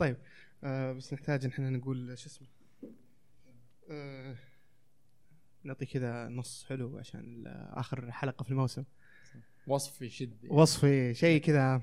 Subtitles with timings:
[0.00, 0.16] طيب
[0.64, 2.48] آه بس نحتاج إن إحنا نقول شو اسمه؟
[3.90, 4.36] آه
[5.64, 8.84] نعطي كذا نص حلو عشان آخر حلقة في الموسم.
[9.66, 11.82] وصف يشد وصفي شيء كذا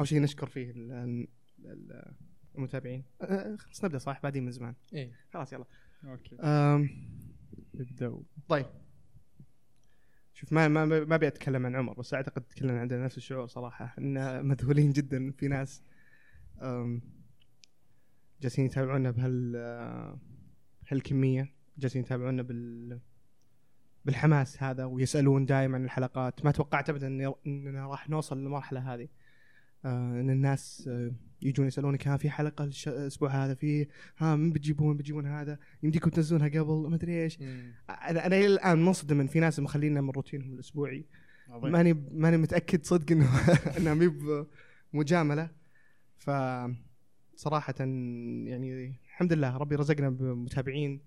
[0.00, 1.26] أو شيء نشكر فيه ال-
[1.64, 2.14] ال-
[2.54, 3.04] المتابعين.
[3.22, 4.74] آه، خلاص نبدأ صح؟ بعدين من زمان.
[4.94, 5.12] إيه.
[5.32, 5.64] خلاص يلا.
[6.04, 6.36] أوكي.
[7.74, 8.18] نبدا
[8.48, 8.66] طيب.
[10.34, 13.94] شوف ما ما ما أبي أتكلم عن عمر بس أعتقد كلنا عندنا نفس الشعور صراحة
[13.98, 15.82] إن مذهولين جدا في ناس.
[18.44, 19.56] جالسين يتابعونا بهال
[20.88, 23.00] هالكميه جالسين يتابعونا بال
[24.04, 26.44] بالحماس هذا ويسألون دائما عن الحلقات.
[26.44, 29.08] ما توقعت ابدا إننا راح نوصل للمرحلة هذه.
[29.84, 31.12] آه إن الناس آه
[31.42, 33.86] يجون يسألونك ها في حلقة الأسبوع هذا؟ في
[34.18, 37.38] ها من بتجيبون؟ بتجيبون هذا؟ يمديكم تنزلونها قبل؟ ما أدري إيش.
[37.88, 41.06] أنا أنا إلى الآن منصدم ان في ناس مخلينا من روتينهم الأسبوعي.
[41.48, 43.28] ماني ماني متأكد صدق إنه
[43.78, 44.12] انها مي
[44.92, 45.50] مجاملة.
[46.16, 46.30] ف
[47.36, 51.00] صراحة يعني الحمد لله ربي رزقنا بمتابعين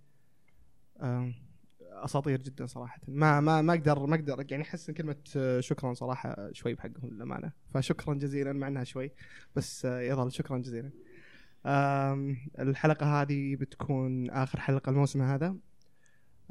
[1.81, 3.01] أساطير جدا صراحة.
[3.07, 7.09] ما ما ما أقدر ما أقدر يعني أحس إن كلمة آه، شكرا صراحة شوي بحقهم
[7.09, 7.51] للأمانة.
[7.73, 9.11] فشكرا جزيلا مع إنها شوي
[9.55, 10.91] بس آه، يظل شكرا جزيلا.
[11.65, 15.55] آم، الحلقة هذه بتكون آخر حلقة الموسم هذا.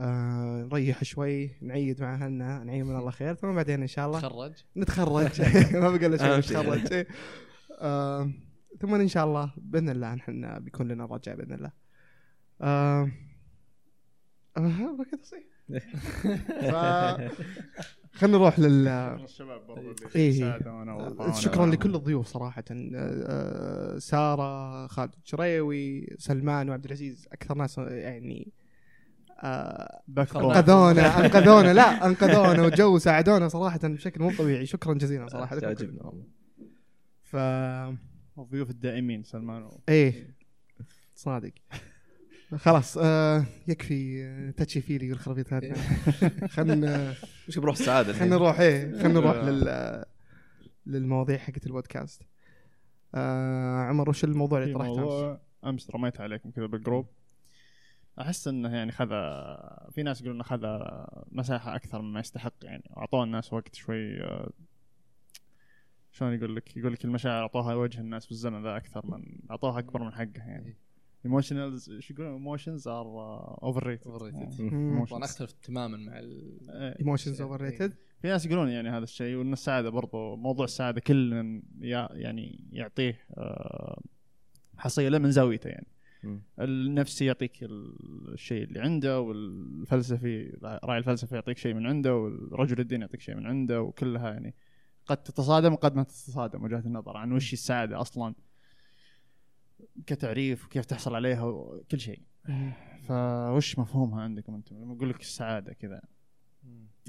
[0.01, 4.21] آه، نريح شوي نعيد مع اهلنا نعيد من الله خير ثم بعدين إن شاء الله
[4.21, 5.41] تخرج نتخرج.
[5.83, 6.59] ما بقى الا شيء.
[6.59, 7.07] نتخرج.
[8.81, 11.73] ثم إن شاء الله بإذن الله نحن بيكون لنا رجع بإذن الله.
[12.61, 13.11] آه،
[14.57, 15.45] آه، كذا صحيح
[16.61, 16.75] ف
[18.13, 20.59] خلينا نروح لل الشباب برضو إيه.
[21.33, 22.65] شكرا لكل الضيوف صراحة.
[22.71, 28.53] آه، سارة خالد الشريوي سلمان وعبد العزيز أكثر ناس يعني
[29.43, 31.75] آه، أنقذونا أنقذونا.
[31.75, 34.67] لا أنقذونا وجو ساعدونا صراحة بشكل مو طبيعي.
[34.67, 35.59] شكرا جزيلا صراحة.
[35.59, 36.25] تعجبنا والله.
[37.23, 37.37] ف
[38.39, 39.81] الضيوف الدائمين سلمان و...
[39.89, 40.37] إيه.
[41.15, 41.53] صادق.
[42.57, 45.75] خلاص آه يكفي آه، تاتشي فيلي والخرابيط هذه.
[46.57, 47.15] خلنا
[47.49, 50.05] وش بروح السعادة؟ خلنا نروح إيه خلنا نروح لل
[50.87, 52.23] للمواضيع حقت البودكاست.
[53.15, 57.07] آه عمر وش الموضوع اللي طرحته أمس؟ أمس رميت عليكم كذا بالجروب.
[58.21, 59.09] أحس إنه يعني خذ
[59.91, 60.67] في ناس يقولون إنه خذ
[61.31, 62.91] مساحة أكثر مما يستحق يعني.
[62.97, 64.51] أعطوه الناس وقت شوي آه،
[66.17, 70.03] شلون يقول لك؟ يقول لك المشاعر اعطوها وجه الناس بالزمن ذا أكثر من اعطوها أكبر
[70.03, 70.77] من حقها يعني.
[71.25, 73.07] emotionals إيش يقولون؟ emotions are
[73.63, 74.61] overrated overrated.
[74.61, 75.05] مم.
[75.05, 76.59] طبعا أختلف تماما مع ال...
[76.71, 82.69] emotions overrated في ناس يقولون يعني هذا الشيء وإن السعادة برضو موضوع السعادة كل يعني
[82.73, 84.03] يعطيه آه،
[84.77, 85.87] حصيلة من زاويته يعني.
[86.61, 87.53] النفسي يعطيك
[88.33, 93.47] الشيء اللي عنده والفلسفي راعي الفلسفة يعطيك شيء من عنده والرجل الدين يعطيك شيء من
[93.47, 94.55] عنده وكلها يعني
[95.07, 98.35] قد تتصادم وقد ما تتصادم وجهات النظر عن وش السعادة أصلا
[100.07, 102.23] كتعريف وكيف تحصل عليها وكل شيء.
[103.09, 106.03] فوش مفهومها عندكم أنتم؟ لما أقول لك السعادة كذا.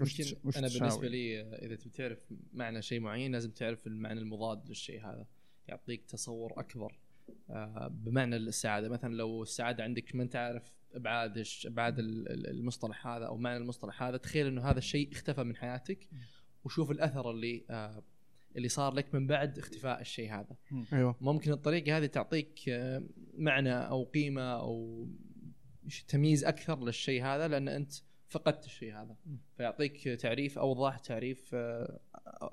[0.02, 2.20] وش أنا؟ بالنسبة لي إذا تبي تعرف
[2.54, 5.26] معنى شيء معين لازم تعرف المعنى المضاد للشيء هذا.
[5.68, 7.00] يعطيك تصور أكبر
[7.50, 8.90] آه، بمعنى السعادة.
[8.90, 13.58] مثلا لو السعادة عندك ما أنت عارف أبعاد أبعاد ال- ال- المصطلح هذا أو معنى
[13.58, 16.08] المصطلح هذا تخيل إنه هذا الشيء اختفى من حياتك.
[16.68, 18.04] وشوف الأثر اللي آه،
[18.56, 20.56] اللي صار لك من بعد اختفاء الشيء هذا.
[20.94, 21.16] أيوه.
[21.22, 23.04] ممكن الطريقة هذه تعطيك آه،
[23.38, 25.08] معنى أو قيمة أو
[26.08, 27.94] تمييز أكثر للشيء هذا لأن أنت
[28.30, 29.16] فقدت الشيء هذا.
[29.58, 32.00] فيعطيك تعريف اوضح تعريف آه،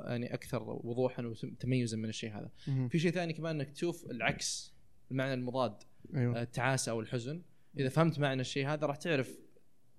[0.01, 2.51] يعني أكثر وضوحا وتميزا من الشيء هذا.
[2.69, 2.89] مم.
[2.89, 4.75] في شيء ثاني كمان إنك تشوف العكس
[5.11, 5.83] المعنى المضاد
[6.15, 6.39] أيوه.
[6.39, 7.43] آه، التعاسة أو الحزن.
[7.79, 9.44] إذا فهمت معنى الشيء هذا راح تعرف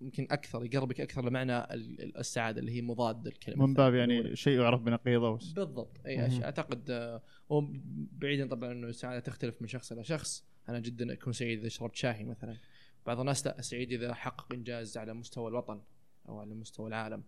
[0.05, 3.93] يمكن أكثر يقربك أكثر لمعنى ال- ال- السعادة اللي هي مضاد الكلمة من باب.
[3.95, 6.27] يعني شيء يعرف بنقيضه وس- بالضبط أي.
[6.27, 7.21] أشياء أعتقد آه،
[7.51, 7.67] هو
[8.11, 11.95] بعيدا طبعا إنه السعادة تختلف من شخص إلى شخص أنا جدا أكون سعيد إذا شربت
[11.95, 12.57] شاي مثلا
[13.05, 15.81] بعض الناس لا سعيد إذا حقق إنجاز على مستوى الوطن
[16.29, 17.23] أو على مستوى العالم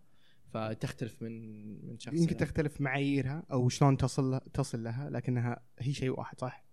[0.53, 1.31] فتختلف من
[1.87, 6.66] من شخص يمكن تختلف معاييرها أو شلون تصل تصل لها لكنها هي شيء واحد صح؟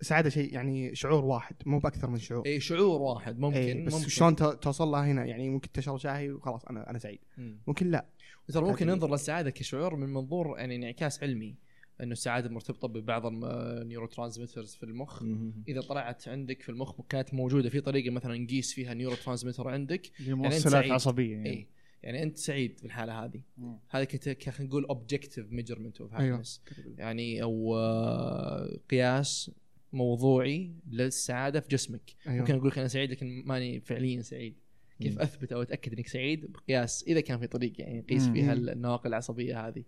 [0.00, 0.08] لا.
[0.08, 3.94] سعاده شيء يعني شعور واحد مو بأكثر من شعور إي شعور واحد ممكن إيه بس
[3.94, 7.60] ممكن شلون توصل لها هنا يعني ممكن تشرب شاي وخلاص أنا أنا سعيد مم.
[7.66, 8.06] ممكن لا
[8.48, 11.54] ترى ممكن ننظر للسعادة كشعور من منظور يعني انعكاس علمي
[12.02, 15.52] إنه السعادة مرتبطة ببعض ال neurotransmitters في المخ مم.
[15.68, 20.72] إذا طلعت عندك في المخ كانت موجودة في طريقة مثلا نقيس فيها neurotransmitter عندك موصلات
[20.72, 20.92] سعيد.
[20.92, 21.50] عصبية يعني.
[21.50, 21.66] إي
[22.02, 23.42] يعني أنت سعيد في الحالة هذه.
[23.88, 26.14] هذا خلينا نقول objective measurement of.
[26.14, 26.62] happiness
[26.98, 29.50] يعني أو آه، قياس
[29.92, 34.54] موضوعي للسعادة في جسمك أيوه ممكن أقول لك أنا سعيد لكن ماني فعليا سعيد
[35.00, 35.20] كيف مم.
[35.20, 38.28] أثبت أو أتأكد إنك سعيد بقياس إذا كان في طريقه يعني نقيس.
[38.28, 38.52] فيها.
[38.52, 39.84] النواقل العصبية هذه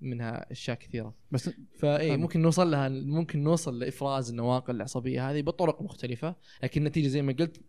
[0.00, 2.16] منها أشياء كثيرة بس فاي.
[2.16, 7.32] ممكن نوصل لها ممكن نوصل لإفراز النواقل العصبية هذه بطرق مختلفة لكن النتيجة زي ما
[7.32, 7.60] قلت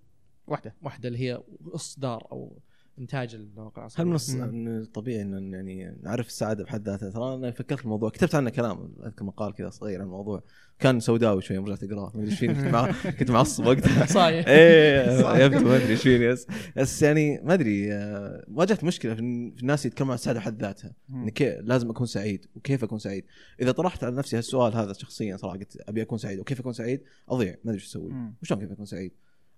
[0.48, 1.44] واحدة واحدة اللي هي
[1.74, 2.60] إصدار أو
[3.00, 7.80] إنتاج النواقل العصبيه هل من الطبيعي إن يعني نعرف السعادة بحد ذاتها؟ ترى أنا فكرت
[7.80, 10.44] في الموضوع كتبت عنه كلام أذكر مقال كذا صغير عن الموضوع.
[10.80, 12.12] كان سوداوي شوي رجعت أقرأه.
[12.16, 14.06] ما أدري إيش فيني كنت مع- كنت معصب وقتها.
[14.06, 14.46] صايح.
[14.50, 16.48] إيه يبدو ما أدري إيش فيني بس
[16.78, 20.94] بس يعني ما أدري آه، واجهت مشكلة في الناس يتكلمون عن السعادة بحد ذاتها.
[21.10, 23.26] إن كي لازم أكون سعيد وكيف أكون سعيد؟
[23.62, 27.02] إذا طرحت على نفسي هالسؤال هذا شخصيا صراحة قلت أبي أكون سعيد وكيف أكون سعيد؟
[27.30, 28.14] أضيع ما أدري إيش أسوي.
[28.42, 29.12] وشلون كيف أكون سعيد؟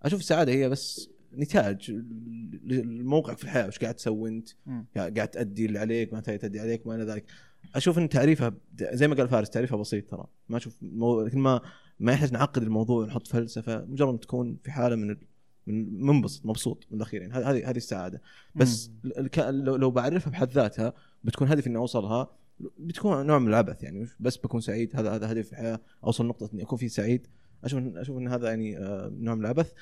[0.03, 2.03] أشوف السعادة هي بس نتاج
[2.83, 4.49] موقعك في الحياة وش قاعد تسوي أنت.
[4.95, 7.25] قاعد تأدي اللي عليك ما تأدي عليك ما إلى ذلك.
[7.75, 10.27] أشوف إن تعريفها زي ما قال فارس تعريفها بسيط ترى.
[10.49, 11.29] ما أشوف مو...
[11.33, 11.61] ما
[11.99, 13.85] ما يحتاج نعقد الموضوع ونحط فلسفة.
[13.85, 15.17] مجرد تكون في حالة من.
[15.67, 18.21] من منبسط مبسوط من الاخير يعني هذه هذه السعادة.
[18.55, 19.39] بس الك...
[19.39, 20.93] لو لو بعرفها بحد ذاتها
[21.23, 22.31] بتكون هدفي اني أوصلها.
[22.79, 24.07] بتكون نوع من العبث يعني.
[24.19, 24.95] بس بكون سعيد.
[24.95, 25.79] هذا هذا هدفي في الحياة.
[26.03, 27.27] أوصل نقطة إني أكون فيه سعيد.
[27.63, 29.71] أشوف أشوف إن هذا يعني آه، نوع من العبث.
[29.71, 29.75] ال-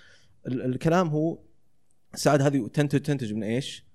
[0.48, 1.40] الكلام هو
[2.14, 3.86] السعاده هذه تنتج تنتج من إيش؟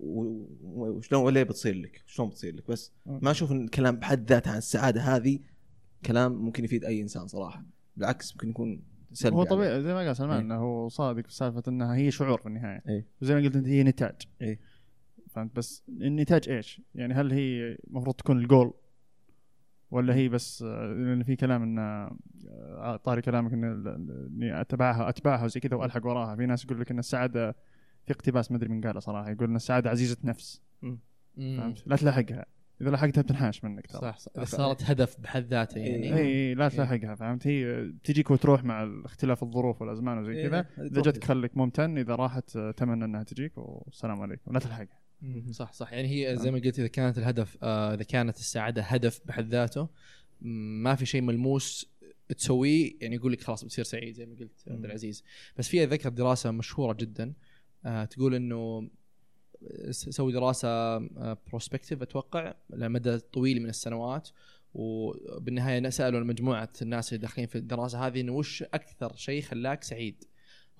[0.00, 4.58] وشلون ولا بتصير لك؟ شلون بتصير لك؟ بس ما أشوف إن الكلام بحد ذاته عن
[4.58, 5.38] السعاده هذه
[6.06, 7.64] كلام ممكن يفيد أي إنسان صراحة
[7.96, 8.82] بالعكس ممكن يكون
[9.12, 9.44] سلبي هو.
[9.44, 10.42] طبيعي زي ما قال سلمان إيه.
[10.44, 13.06] إنه هو صادق في سالفة إنها هي شعور في النهاية إيه.
[13.22, 14.60] وزي ما قلت أنت هي نتاج إيه.
[15.30, 18.74] فهمت بس النتاج إيش؟ يعني هل هي المفروض تكون الجول
[19.92, 23.64] ولا هي بس آه، لأن في كلام انه آه، طاري كلامك إن
[24.30, 26.36] إني أتبعها أتبعها وزي كذا وألحق وراها.
[26.36, 27.52] في ناس يقول لك إن السعاده
[28.06, 29.30] في اقتباس ما أدري من قاله صراحة.
[29.30, 30.62] يقول إن السعاده عزيزة نفس.
[31.36, 32.46] فهمت؟ لا تلاحقها.
[32.80, 34.00] إذا لحقتها بتنحاش منك ترى.
[34.00, 34.32] صح صح.
[34.36, 36.14] إذا صارت هدف بحد ذاته يعني.
[36.14, 37.14] اي إيه، لا تلاحقها.
[37.14, 40.66] فهمت؟ هي تجيك وتروح مع اختلاف الظروف والأزمان وزي إيه، كذا.
[40.78, 44.52] إذا جتك خليك ممتن إذا راحت آه، تمنى إنها تجيك والسلام عليكم.
[44.52, 45.01] لا تلحقها.
[45.50, 45.92] صح صح.
[45.92, 49.88] يعني هي زي ما قلت إذا كانت الهدف آه إذا كانت السعاده هدف بحد ذاته
[50.40, 51.86] ما في شيء ملموس
[52.28, 54.84] تسويه يعني يقول لك خلاص بتصير سعيد زي ما قلت عبد.
[54.84, 55.24] العزيز.
[55.56, 57.32] بس في ذكر دراسة مشهورة جدا
[57.84, 58.88] آه تقول إنه
[59.90, 60.98] سوي دراسة
[61.34, 64.28] بروسبكتيف أتوقع لمدى طويل من السنوات.
[64.74, 70.24] وبالنهاية سالوا مجموعة الناس اللي داخلين في الدراسة هذه إنه وش أكثر شيء خلاك سعيد؟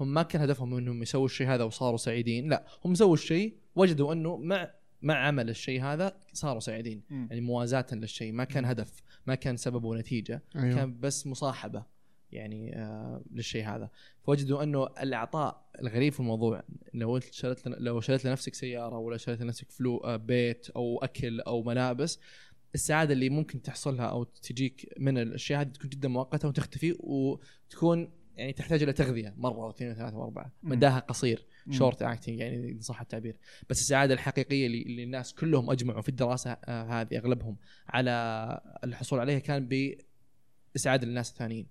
[0.02, 4.12] هم ما كان هدفهم إنهم يسووا الشيء هذا وصاروا سعيدين، لا هم سووا الشيء وجدوا
[4.12, 4.70] إنه مع
[5.02, 9.84] مع عمل الشيء هذا صاروا سعيدين، يعني موازاة للشيء ما كان هدف، ما كان سبب
[9.84, 10.74] ونتيجة، أيوه.
[10.74, 11.84] كان بس مصاحبة
[12.32, 13.90] يعني آه للشيء هذا.
[14.24, 16.62] فوجدوا إنه العطاء الغريب في الموضوع
[16.94, 21.40] لو أنت شريت لو شريت لنفسك سيارة ولا شريت لنفسك فلو آه بيت أو أكل
[21.40, 22.18] أو ملابس
[22.74, 28.52] السعادة اللي ممكن تحصلها أو تجيك من الأشياء هذه تكون جدا مؤقتة وتختفي وتكون يعني
[28.52, 30.52] تحتاج إلى تغذية مرة واثنين وثلاثه واربعه.
[30.62, 31.44] مداها قصير.
[31.70, 33.36] short acting يعني ان صح التعبير
[33.70, 37.56] بس السعادة الحقيقية اللي, اللي الناس كلهم أجمعوا في الدراسة آه، هذه أغلبهم
[37.88, 38.10] على
[38.84, 39.68] الحصول عليها كان
[40.74, 41.66] بإسعاد الناس الثانيين.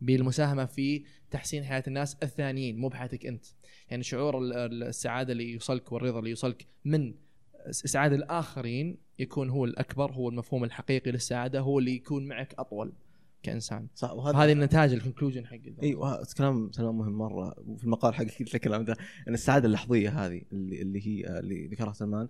[0.00, 3.44] بالمساهمة في تحسين حياة الناس الثانيين مو بحياتك أنت
[3.90, 7.14] يعني شعور ال- ال- السعادة اللي يوصلك والرضا اللي يوصلك من
[7.70, 12.92] اسعاد الآخرين يكون هو الأكبر هو المفهوم الحقيقي للسعادة هو اللي يكون معك أطول
[13.42, 13.86] كإنسان.
[13.94, 15.58] صح وهذا هذه النتاج الكونكلوجن حق.
[15.82, 17.54] أيوه كلام كلام مهم مرة.
[17.58, 18.96] وفي المقال حقي قلت الكلام ده.
[19.28, 22.28] ان السعاده اللحظية هذه اللي, اللي هي اللي ذكرها سلمان.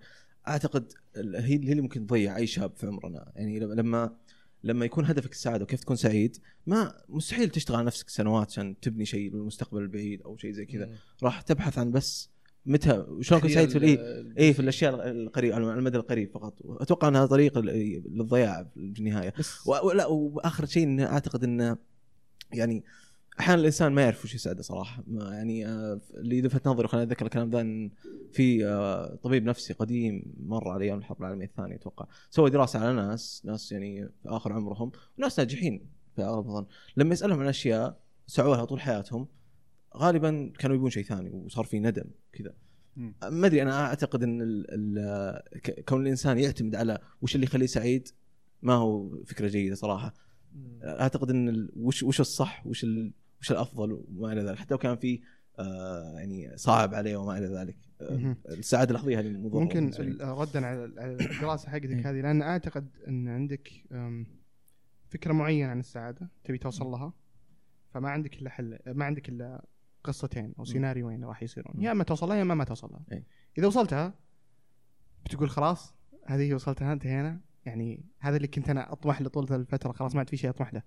[0.49, 3.33] أعتقد هي اللي ممكن تضيع أي شاب في عمرنا.
[3.37, 4.17] يعني لما
[4.65, 9.05] لما يكون هدفك السعاده وكيف تكون سعيد ما مستحيل تشتغل على نفسك سنوات عشان تبني
[9.05, 10.91] شيء للمستقبل البعيد أو شيء زي كذا.
[11.23, 12.31] راح تبحث عن بس
[12.67, 13.79] متى شلون كنت سعيد في
[14.39, 16.55] إيه في الأشياء القريبه على المدى القريب فقط.
[16.65, 19.35] أتوقع إنها طريق للضياع في النهاية.
[19.67, 21.77] ولا وآخر شيء انه أعتقد انه
[22.53, 22.85] يعني
[23.41, 25.03] أحيانا الإنسان ما يعرف وش يسعده صراحة.
[25.07, 27.91] ما يعني آه، اللي لفت نظري وخلاني أتذكر الكلام ذا إن
[28.33, 32.07] في آه، طبيب نفسي قديم مر على أيام الحرب العالمية الثانية أتوقع.
[32.31, 35.87] سوى دراسة على ناس ناس يعني في آخر عمرهم وناس ناجحين
[36.17, 39.29] في أغلب الظن لما يسألهم عن أشياء سعوها طول حياتهم
[39.97, 42.55] غالبا كانوا يبون شيء ثاني وصار في ندم كذا.
[43.31, 44.67] ما أدري أنا أعتقد إن ال
[44.99, 48.09] ال ك- كون الإنسان يعتمد على وش اللي يخليه سعيد
[48.63, 50.15] ما هو فكرة جيدة صراحة.
[50.85, 52.87] أعتقد إن وش وش الصح وش
[53.41, 55.21] وش الأفضل وما إلى ذلك حتى لو كان في
[55.59, 58.37] آه يعني صعب عليه وما إلى ذلك آه.
[58.49, 59.91] السعادة اللحظيه هذه مضره ممكن
[60.21, 62.11] ردا على الدراسة حقتك إيه.
[62.11, 63.69] هذه لأن أعتقد إن عندك
[65.09, 67.13] فكرة معينة عن السعادة تبي توصل لها
[67.95, 69.65] فما عندك إلا حل ما عندك إلا
[70.09, 71.83] قصتين أو سيناريوين راح يصيرون.
[71.83, 73.25] يا اما توصل لها يا اما ما توصل لها إيه.
[73.59, 74.15] إذا وصلتها
[75.25, 75.95] بتقول خلاص
[76.27, 80.29] هذه وصلتها انتهينا يعني هذا اللي كنت أنا أطمح له طول الفترة خلاص ما عاد
[80.29, 80.83] في شيء أطمح له.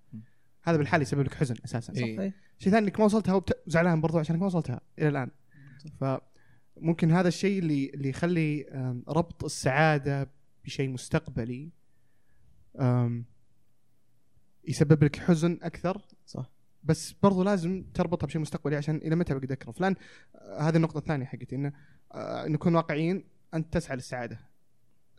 [0.63, 2.33] هذا بالحال يسبب لك حزن أساسا صح؟ إيه.
[2.59, 5.31] شيء ثاني إنك ما وصلتها وزعلان برضو عشانك ما وصلتها إلى الآن
[5.99, 8.65] فممكن هذا الشيء اللي اللي يخلي
[9.07, 10.31] ربط السعادة
[10.65, 11.71] بشيء مستقبلي
[14.67, 16.51] يسبب لك حزن أكثر صح
[16.83, 19.95] بس برضو لازم تربطها بشيء مستقبلي عشان إلى متى بقدر فلان
[20.35, 21.73] آه، هذه النقطة الثانية حقتي إنه
[22.11, 23.23] آه، نكون واقعيين
[23.53, 24.39] أنت تسعى للسعادة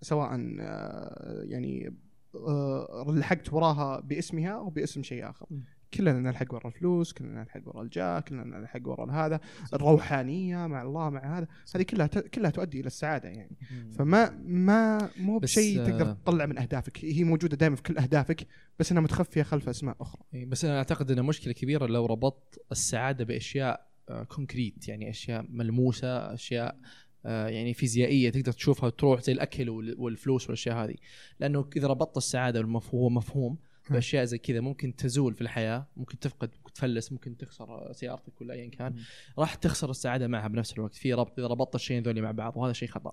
[0.01, 1.95] سواء آه، يعني
[2.35, 5.47] آه، لحقت وراها باسمها أو باسم شيء آخر.
[5.95, 9.41] كلنا نلحق ورا الفلوس كلنا نلحق ورا الجاه كلنا نلحق ورا هذا
[9.75, 11.47] الروحانية مع الله مع هذا.
[11.75, 13.57] هذه كلها كلها تؤدي إلى السعادة يعني.
[13.93, 17.05] فما ما مو بشيء آه، تقدر تطلع من أهدافك.
[17.05, 18.47] هي موجودة دائما في كل أهدافك
[18.79, 20.23] بس أنها متخفية خلف أسماء أخرى.
[20.35, 25.45] إيه، بس أنا أعتقد انها مشكلة كبيرة لو ربطت السعادة بأشياء آه، كونكريت يعني أشياء
[25.49, 26.79] ملموسة أشياء
[27.27, 30.95] آه، يعني فيزيائية تقدر تشوفها وتروح زي الأكل وال- والفلوس والأشياء هذه.
[31.41, 33.59] لأنه إذا ربطت السعادة والمفهوم مفهوم
[33.91, 38.55] بأشياء زي كذا ممكن تزول في الحياة ممكن تفقد ممكن تفلس ممكن تخسر سيارتك ولا
[38.55, 38.97] ايا كان.
[39.39, 40.95] راح تخسر السعادة معها بنفس الوقت.
[40.95, 43.13] في ربط إذا ربطت الشيئين ذولي مع بعض وهذا شيء خطأ.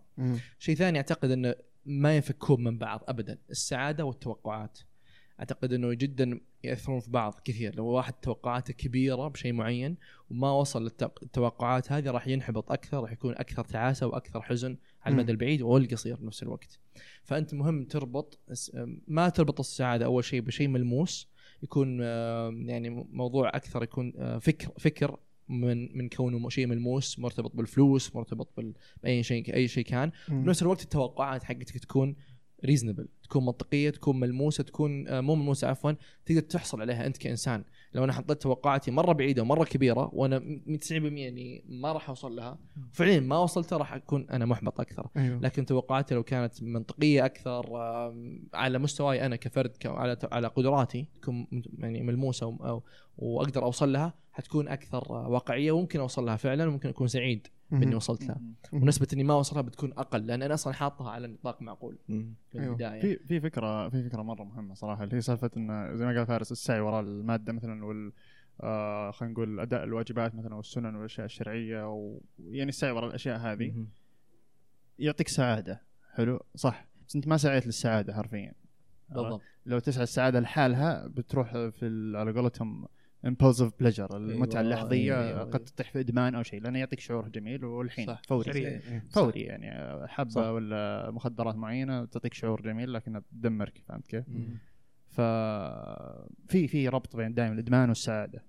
[0.60, 4.80] شيء ثاني أعتقد إنه ما ينفكون من بعض ابدا السعادة والتوقعات.
[5.40, 7.76] أعتقد إنه جدا يأثرون في بعض كثير.
[7.76, 9.98] لو واحد توقعاته كبيرة بشيء معين
[10.30, 15.32] وما وصل للتوقعات هذه راح ينحبط أكثر راح يكون أكثر تعاسة وأكثر حزن على المدى.
[15.32, 16.80] البعيد والقصير بنفس الوقت.
[17.24, 18.40] فأنت مهم تربط
[19.08, 21.28] ما تربط السعادة أول شيء بشيء ملموس
[21.64, 22.02] يكون
[22.70, 25.18] يعني موضوع أكثر يكون آه، فكر فكر
[25.50, 28.60] من من كونه شيء ملموس مرتبط بالفلوس مرتبط
[29.04, 30.12] بأي شيء أي شيء كان.
[30.30, 32.16] بنفس الوقت التوقعات حقتك تكون
[32.66, 35.92] ريزنبل تكون منطقية تكون ملموسة تكون آه، مو ملموسة عفوا
[36.26, 37.64] تقدر تحصل عليها أنت كإنسان.
[37.94, 42.36] لو أنا حطيت توقعاتي مرة بعيدة ومرة كبيرة وأنا م- 90% إني ما راح أوصل
[42.36, 42.58] لها
[42.92, 45.08] فعليا ما وصلتها راح أكون أنا محبط أكثر.
[45.18, 45.40] أيوه.
[45.42, 47.66] لكن توقعاتي لو كانت منطقية أكثر
[48.54, 51.48] على مستواي أنا كفرد على على قدراتي تكون
[51.80, 52.82] يعني ملموسة أو-
[53.18, 57.96] وأقدر أوصل لها حتكون أكثر آه، واقعية وممكن أوصل لها فعلا وممكن أكون سعيد باني
[57.96, 58.42] وصلت لها.
[58.74, 61.98] ونسبة إني ما اوصلها بتكون أقل لأن أنا أصلا حاطها على نطاق معقول.
[62.08, 62.26] في.
[62.56, 63.02] البداية.
[63.02, 66.26] في في فكرة في فكرة مرة مهمة صراحة اللي هي سالفة انه زي ما قال
[66.26, 68.12] فارس السعي وراء المادة مثلا وال
[68.62, 73.86] آه خلينا نقول أداء الواجبات مثلا والسنن والأشياء الشرعية ويعني السعي وراء الأشياء هذه.
[75.00, 75.82] يعطيك سعادة.
[76.14, 76.88] حلو؟ صح.
[77.08, 78.54] بس أنت ما سعيت للسعادة حرفيا.
[79.10, 79.42] بالضبط.
[79.66, 82.88] لو تسعى السعادة لحالها بتروح في على قولتهم
[83.28, 85.66] impulsive pleasure المتعة أيوة، اللحظية أيوة، قد أيوة.
[85.66, 88.22] تطيح في ادمان أو شيء لأنه يعطيك شعور جميل والحين صح.
[88.28, 89.02] فوري سريع.
[89.10, 89.72] فوري يعني
[90.08, 90.42] حبة صح.
[90.42, 94.26] ولا مخدرات معينة تعطيك شعور جميل لكنها تدمرك فهمت كيف؟
[95.08, 95.22] ف
[96.48, 98.44] في في ربط بين دائما الإدمان والسعادة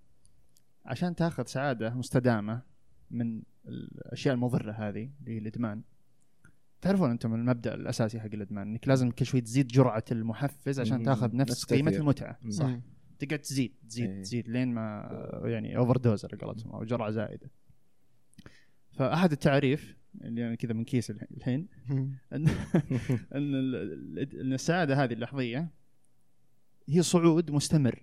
[0.85, 2.63] عشان تأخذ سعادة مستدامة
[3.11, 5.83] من الأشياء المضرة هذه اللي هي الإدمان
[6.81, 11.03] تعرفون أنتم المبدأ الأساسي حق الإدمان إنك لازم كل شوي تزيد جرعة المحفز عشان.
[11.03, 11.91] تأخذ نفس قيمة.
[11.91, 12.39] المتعة.
[12.49, 12.79] صح
[13.21, 14.23] تقعد تزيد تزيد إيه.
[14.23, 17.51] تزيد لين ما يعني overdose على قولتهم أو جرعة زائده
[18.93, 21.69] فأحد التعريف اللي أنا كذا من كيس الحين
[22.33, 22.49] إن
[24.41, 25.71] إن السعادة هذه اللحظية
[26.89, 28.03] هي صعود مستمر.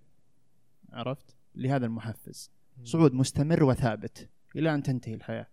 [0.89, 2.51] عرفت؟ لهذا المحفز.
[2.83, 5.47] صعود مستمر وثابت إلى أن تنتهي الحياة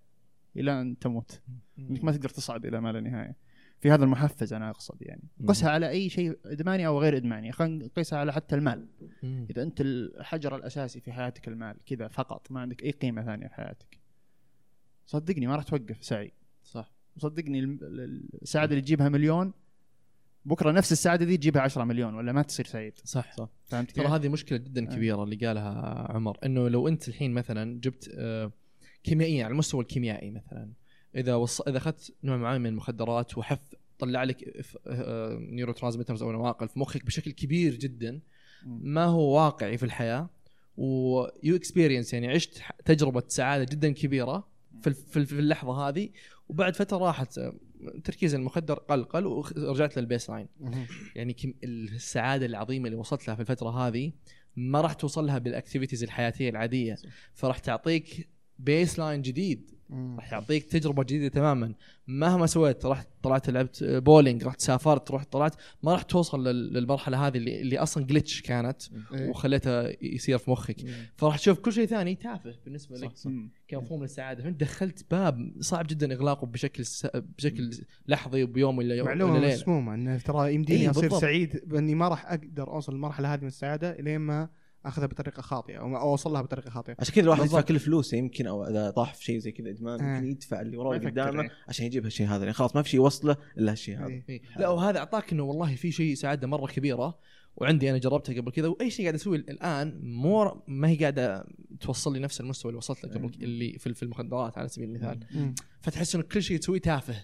[0.56, 1.42] إلى أن تموت.
[1.78, 3.36] إنك ما تقدر تصعد إلى ما لا نهاية.
[3.84, 5.22] في هذا المحفز أنا أقصد يعني.
[5.48, 8.86] قسها على أي شيء إدماني أو غير إدماني خلينا نقيسها على حتى المال
[9.22, 9.46] مم.
[9.50, 13.54] إذا أنت الحجر الأساسي في حياتك المال كذا فقط ما عندك أي قيمة ثانية في
[13.54, 13.98] حياتك
[15.06, 17.60] صدقني ما راح توقف سعي صح صدقني
[18.42, 19.52] السعادة اللي تجيبها مليون
[20.44, 24.06] بكرة نفس السعادة دي تجيبها 10 مليون ولا ما تصير سعيد صح صح فهمت ترى؟
[24.06, 24.94] هذه مشكلة جدا آه.
[24.94, 28.52] كبيرة اللي قالها عمر إنه لو أنت الحين مثلا جبت آه،
[29.02, 30.72] كيميائيا على المستوى الكيميائي مثلا
[31.16, 31.60] إذا وص...
[31.60, 33.58] إذا أخذت نوع معين من المخدرات وحف
[33.98, 34.64] طلع لك
[35.36, 38.20] neurotransmitters أو نواقل في مخك بشكل كبير جدا.
[38.66, 40.30] ما هو واقعي في الحياة؟
[40.76, 44.48] و you experience يعني عشت تجربة سعادة جدا كبيرة
[44.80, 46.08] في ال- في ال- في اللحظة هذه
[46.48, 47.54] وبعد فترة راحت آه،
[48.04, 50.48] تركيز المخدر قل قل ورجعت لل baseline
[51.14, 54.12] يعني كم السعادة العظيمة اللي وصلت لها في الفترة هذه
[54.56, 56.96] ما راح توصل لها بال activities الحياتية العادية.
[57.34, 59.70] فراح تعطيك baseline جديد.
[60.16, 61.74] راح يعطيك تجربة جديدة تماما.
[62.06, 67.26] مهما سويت رحت طلعت لعبت بولينج رحت سافرت رحت طلعت ما راح توصل لل- للمرحلة
[67.26, 68.82] هذه اللي, اللي أصلا جلتش كانت
[69.14, 69.28] إيه.
[69.28, 70.76] وخليتها يصير في مخك.
[71.16, 73.12] فراح تشوف كل شيء ثاني تافه بالنسبة لك.
[73.68, 77.06] كمفهوم للسعاده فانت دخلت باب صعب جدا إغلاقه بشكل س...
[77.38, 77.70] بشكل
[78.08, 81.10] لحظي بيوم ولا يوم معلومة مسمومة إنه ترى يمديني إيه، أصير.
[81.10, 84.48] سعيد بإني ما راح أقدر أوصل للمرحلة هذه من السعادة إلين ما
[84.86, 87.60] أخذها بطريقة خاطئة أو ما- أو اوصل لها بطريقة خاطئة عشان كذا الواحد يدفع.
[87.60, 90.16] كل فلوسه يمكن أو إذا طاح في شيء زي كذا إدمان آه.
[90.16, 91.50] يمكن يدفع اللي وراه قدامه إيه.
[91.68, 94.24] عشان يجيب هالشيء هذا يعني خلاص ما في شيء يوصله إلا هالشيء هذا إيه.
[94.28, 94.42] إيه.
[94.56, 97.18] لا وهذا أعطاك إنه والله في شيء سعاده مرة كبيرة
[97.56, 101.46] وعندي أنا جربتها قبل كذا وأي شيء قاعد أسويه الآن مو ما هي قاعدة
[101.80, 105.54] توصل لي نفس المستوى اللي وصلت له قبل اللي في المخدرات على سبيل المثال مم.
[105.80, 107.14] فتحس إنه كل شيء تسويه تافه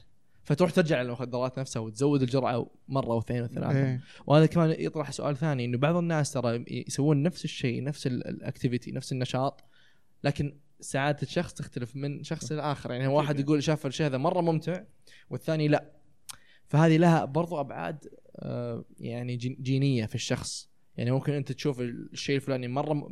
[0.51, 3.87] فتروح ترجع للمخدرات نفسها وتزود الجرعة مرة واثنين وثلاثة.
[3.87, 4.01] إيه.
[4.27, 8.93] وهذا كمان يطرح سؤال ثاني إنه بعض الناس ترى يسوون نفس الشيء نفس ال- الاكتيفيتي
[8.93, 9.65] نفس النشاط
[10.25, 14.83] لكن سعادة الشخص تختلف من شخص لاخر يعني واحد يقول شاف الشيء هذا مرة ممتع
[15.31, 15.91] والثاني لا.
[16.69, 20.70] فهذه لها برضو أبعاد آه، يعني جين- جينية في الشخص.
[20.97, 23.09] يعني ممكن أنت تشوف الشيء الفلاني مرة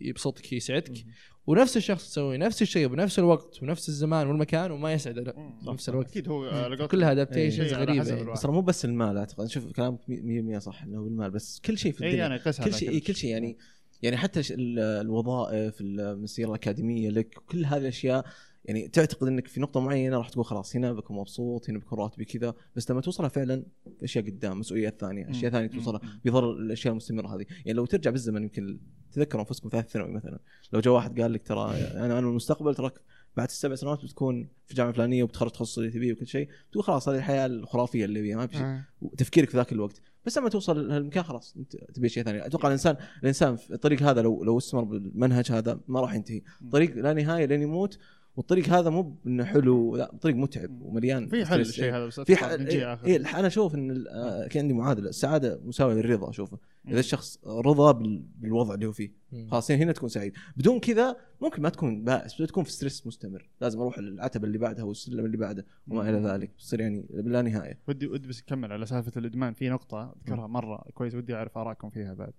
[0.00, 1.04] يبسطك يسعدك.
[1.46, 5.34] ونفس الشخص يسوي نفس الشيء بنفس الوقت ونفس الزمان والمكان وما يسعده
[5.66, 6.10] بنفس الوقت.
[6.10, 8.34] أكيد هو كلها إيه، adaptations غريبة يعني.
[8.34, 12.04] ترى مو بس المال أعتقد شوف كلامك 100% صح إنه بالمال بس كل شيء في
[12.04, 12.36] اي الدنيا.
[12.36, 13.56] قسها كل شيء كل شيء يعني
[14.02, 18.24] يعني حتى الوظائف المسيرة الأكاديمية لك كل هذه الأشياء
[18.64, 22.24] يعني تعتقد إنك في نقطة معينة راح تقول خلاص هنا بكون مبسوط هنا بكون راتبي
[22.24, 23.64] كذا بس لما توصلها فعلا
[23.98, 27.46] في أشياء قدام مسؤوليات ثانية أشياء ثانية توصلها بيضر الأشياء المستمرة هذه.
[27.50, 28.78] يعني لو ترجع بالزمن يمكن
[29.12, 30.38] تذكروا أنفسكم ثالث ثانوي مثلا
[30.72, 33.00] لو جاء واحد قال لك ترى أنا أنا المستقبل تراك
[33.36, 37.08] بعد السبع سنوات بتكون في الجامعة الفلانيه وبتخرج تخصص اللي تبيه وكل شيء تقول خلاص
[37.08, 38.76] هذه الحياة الخرافية اللي بيها ما في شيء.
[39.02, 40.00] وتفكيرك في ذاك الوقت.
[40.26, 42.46] بس لما توصل لهالمكان خلاص أنت تبي شيء ثاني.
[42.46, 46.42] أتوقع الإنسان الإنسان في الطريق هذا لو لو استمر بالمنهج هذا ما راح ينتهي.
[46.72, 47.98] طريق لا نهاية لين يموت
[48.36, 51.60] والطريق هذا مو إنه حلو لا طريق متعب ومليان في حل.
[51.60, 52.54] الشيء هذا بس في أتوقع ح...
[52.54, 56.58] بنجي إيه أنا أشوف إن ال- آه، كان عندي معادلة السعادة مساوية للرضا أشوفه.
[56.88, 59.12] إذا الشخص رضى بال- بالوضع اللي هو فيه.
[59.50, 60.32] خلاص هنا تكون سعيد.
[60.56, 63.48] بدون كذا ممكن ما تكون بائس تكون في ستريس مستمر.
[63.60, 66.52] لازم أروح العتبة اللي بعدها والسلم اللي بعده وما إلى ذلك.
[66.58, 67.78] تصير يعني بلا نهاية.
[67.88, 69.52] ودي ودي بس أكمل على سالفة الإدمان.
[69.52, 72.32] في نقطة أذكرها مرة كويس ودي أعرف آرائكم فيها بعد.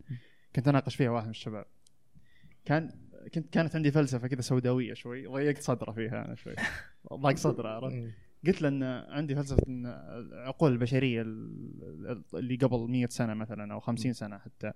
[0.55, 1.65] كنت أناقش فيها واحد من الشباب.
[2.65, 2.89] كان
[3.33, 6.53] كنت كانت عندي فلسفة كذا سوداوية شوي ضيقت صدرة فيها أنا شوي
[7.13, 7.95] ضاق صدرة عرفت.
[8.47, 13.79] قلت له إن عندي فلسفة إن العقول البشرية ال- اللي قبل 100 سنة مثلا أو
[13.79, 14.71] 50 سنة حتى.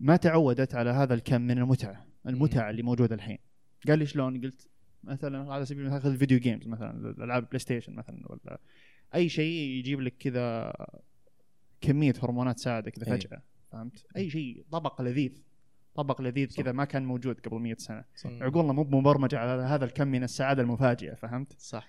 [0.00, 2.70] ما تعودت على هذا الكم من المتعة المتعة.
[2.70, 3.38] اللي موجودة الحين
[3.88, 4.68] قال لي شلون قلت
[5.04, 8.60] مثلا على سبيل المثال خذ ال video games مثلا الألعاب البلاي ستيشن مثلا ولا
[9.14, 10.72] أي شيء يجيب لك كذا
[11.80, 13.20] كمية هرمونات سعاده كذا أي.
[13.20, 15.42] فجأة فهمت أي شيء طبق لذيذ
[15.98, 16.62] طبق لذيذ صح.
[16.62, 18.42] كذا ما كان موجود قبل 100 سنة مم.
[18.42, 21.88] عقولنا مو مبرمجه على هذا الكم من السعادة المفاجئة فهمت صح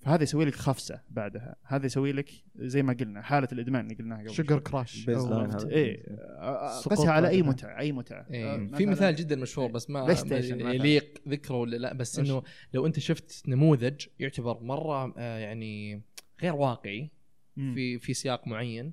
[0.00, 4.18] فهذا يسوي لك خفسة بعدها هذا يسوي لك زي ما قلنا حالة الإدمان اللي قلناها
[4.18, 4.58] قبل شجر.
[4.58, 7.42] كراش سقوط قسها على أي.
[7.42, 8.54] متعة أي متعة إيه.
[8.54, 10.16] آه، في مثال جدا مشهور بس ما.
[10.32, 12.42] يليق ذكره ولا لا بس؟ إنه
[12.74, 16.02] لو أنت شفت نموذج يعتبر مرة آه، يعني
[16.42, 17.10] غير واقعي.
[17.54, 18.92] في في سياق معين.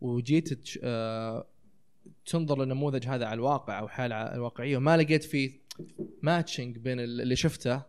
[0.00, 1.46] وجيت آه،
[2.26, 5.60] تنظر للنموذج هذا على الواقع أو حاله الواقعية وما لقيت فيه
[6.22, 7.82] ماتشنج بين اللي شفته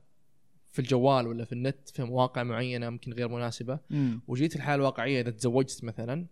[0.72, 4.22] في الجوال ولا في النت في مواقع معينة يمكن غير مناسبة مم.
[4.28, 6.26] وجيت الحالة الواقعية إذا تزوجت مثلا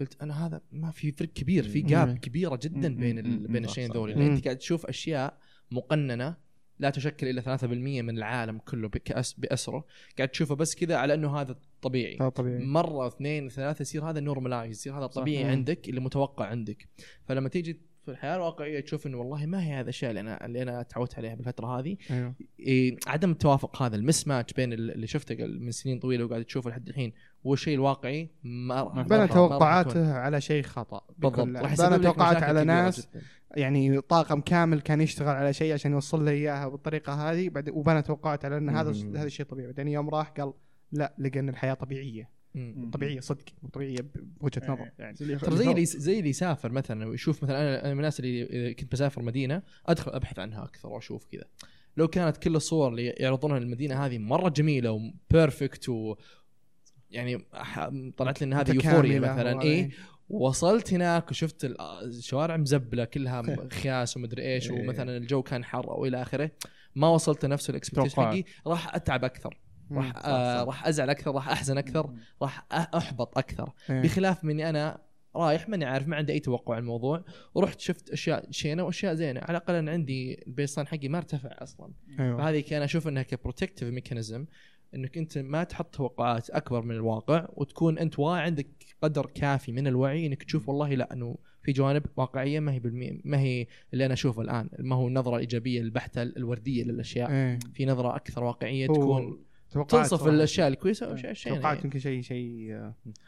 [0.00, 1.80] قلت أنا هذا ما في فرق كبير في.
[1.80, 2.18] جاب.
[2.18, 2.94] كبيرة جدا.
[2.94, 3.46] بين.
[3.46, 3.92] بين الشيئين.
[3.92, 4.14] ذولي.
[4.14, 5.38] لأن أنت قاعد تشوف أشياء
[5.70, 6.36] مقننة
[6.78, 9.84] لا تشكل إلا 3% من العالم كله بكأس بأسره.
[10.18, 12.18] قاعد تشوفه بس كذا على أنه هذا طبيعي.
[12.20, 12.64] هذا طبيعي.
[12.64, 15.50] مرة اثنين ثلاثة يصير هذا نورمالايز يصير هذا طبيعي مم.
[15.50, 16.88] عندك اللي متوقع عندك.
[17.24, 20.62] فلما تيجي في الحياة الواقعية تشوف إنه والله ما هي هذا الاشياء اللي أنا اللي
[20.62, 21.96] أنا تعودت عليها بالفترة هذه
[22.60, 26.70] إيه عدم التوافق هذا المس ماتش بين ال- اللي شفته من سنين طويلة وقاعد تشوفه
[26.70, 27.12] لحد الحين
[27.44, 29.28] والشيء الواقعي ما بنى.
[29.28, 33.08] توقعاته على شيء خطأ بالضبط راح بنى توقعات على ناس.
[33.56, 38.02] يعني طاقم كامل كان يشتغل على شيء عشان يوصل له إياها بالطريقة هذه بعد وبنى
[38.02, 38.90] توقعات على إن هذا.
[39.16, 40.52] هذا الشيء طبيعي بعدين يوم راح قال
[40.92, 42.37] لا لقى ان الحياة طبيعية.
[42.92, 47.06] طبيعية صدق طبيعية بوجهة نظر إيه، يعني اللي- ترى زي اللي زي اللي يسافر مثلا
[47.08, 51.44] ويشوف مثلا أنا من الناس اللي كنت بسافر مدينة أدخل أبحث عنها أكثر وأشوف كذا.
[51.96, 54.90] لو كانت كل الصور اللي يعرضونها للمدينة هذه مرة جميلة
[55.30, 56.14] وبيرفكت و
[57.10, 57.38] يعني
[58.16, 59.90] طلعت لي ان هذه يوفوريا مثلا اي
[60.28, 63.42] وصلت هناك وشفت ال- الشوارع مزبلة كلها
[63.82, 64.80] خياس ومدري إيش إيه.
[64.84, 66.50] ومثلا الجو كان حر أو إلى آخره.
[66.94, 68.22] ما وصلت نفس ال expectation.
[68.22, 69.58] حقي راح أتعب أكثر.
[69.92, 70.64] راح آه.
[70.64, 72.10] راح أزعل أكثر راح أحزن أكثر
[72.42, 73.72] راح أحبط أكثر.
[73.88, 74.98] بخلاف مني أنا
[75.36, 77.24] رايح ماني عارف ما عندي أي توقع عن الموضوع.
[77.54, 79.40] ورحت شفت أشياء شينة وأشياء زينة.
[79.40, 81.92] على الأقل أنا عندي ال baseline حقي ما ارتفع أصلا.
[82.20, 82.36] أيوه.
[82.36, 84.46] فهذه كان أشوف إنها ك protective mechanism
[84.94, 88.66] إنك أنت ما تحط توقعات أكبر من الواقع وتكون أنت واعي عندك
[89.02, 93.20] قدر كافي من الوعي إنك تشوف والله لا إنه في جوانب واقعية ما هي بالمي...
[93.24, 94.68] ما هي اللي أنا أشوفها الآن.
[94.78, 97.30] ما هو النظرة الإيجابية البحتة الوردية للأشياء.
[97.30, 97.58] إيه.
[97.74, 100.26] في نظرة أكثر واقعية تكون تنصف.
[100.26, 101.84] الأشياء الكويسة والاشياء الشينة توقعات يعني.
[101.86, 102.72] يمكن شيء شيء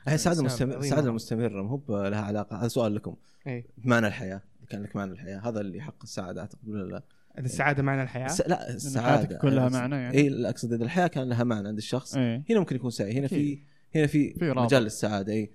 [0.06, 1.08] هي السعاده سام، المستمر عظيم السعاده.
[1.10, 5.60] المستمره مو لها علاقة هذا سؤال لكم إيه معنى الحياة كان لك معنى الحياة هذا
[5.60, 7.02] اللي يحقق السعادة أعتقد ولا لا؟
[7.38, 8.40] السعادة معنى الحياة الس...
[8.46, 10.18] لا السعادة يكون لها أقصد- معنى يعني.
[10.18, 13.12] اي لا أقصد إذا الحياة كان لها معنى عند الشخص إيه هنا ممكن يكون سعي
[13.12, 13.64] هنا في أكيد.
[13.94, 14.34] هنا في.
[14.42, 15.50] مجال للسعادة اي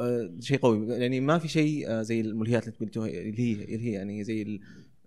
[0.00, 3.88] آه، شيء قوي يعني ما في شيء آه، زي الملهيات اللي قلتوها اللي هي اللي
[3.88, 4.60] هي يعني زي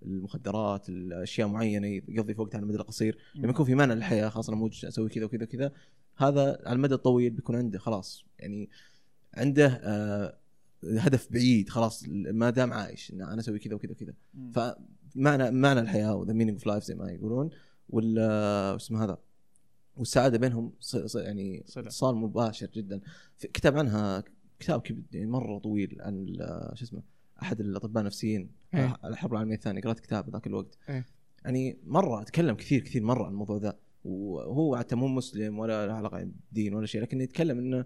[0.07, 3.17] المخدرات الأشياء معينة يقضي في وقت على المدى القصير.
[3.35, 5.71] لما يكون في معنى للحياة خلاص أنا موجود أسوي كذا وكذا وكذا
[6.17, 8.69] هذا على المدى الطويل بيكون عنده خلاص يعني
[9.33, 10.37] عنده آه
[10.83, 14.13] هدف بعيد خلاص ما دام عايش إن أنا أسوي كذا وكذا وكذا.
[14.53, 17.49] فمعنى معنى الحياة و the meaning of life زي ما يقولون
[17.89, 19.17] وال آه، اسمه هذا
[19.97, 20.73] والسعادة بينهم
[21.15, 21.63] يعني.
[21.77, 22.99] اتصال مباشر جدا
[23.37, 24.23] في كتاب عنها
[24.59, 27.01] كتاب كب- يعني مرة طويل عن ال- شو اسمه
[27.41, 28.97] أحد الأطباء النفسيين إيه.
[29.05, 31.05] الحرب العالمية الثانية قرأت كتاب ذاك الوقت إيه.
[31.45, 35.93] يعني مرة أتكلم كثير كثير مرة عن الموضوع ذا وهو حتى مو مسلم ولا له
[35.93, 37.85] علاقة بدين ولا شيء لكن يتكلم إنه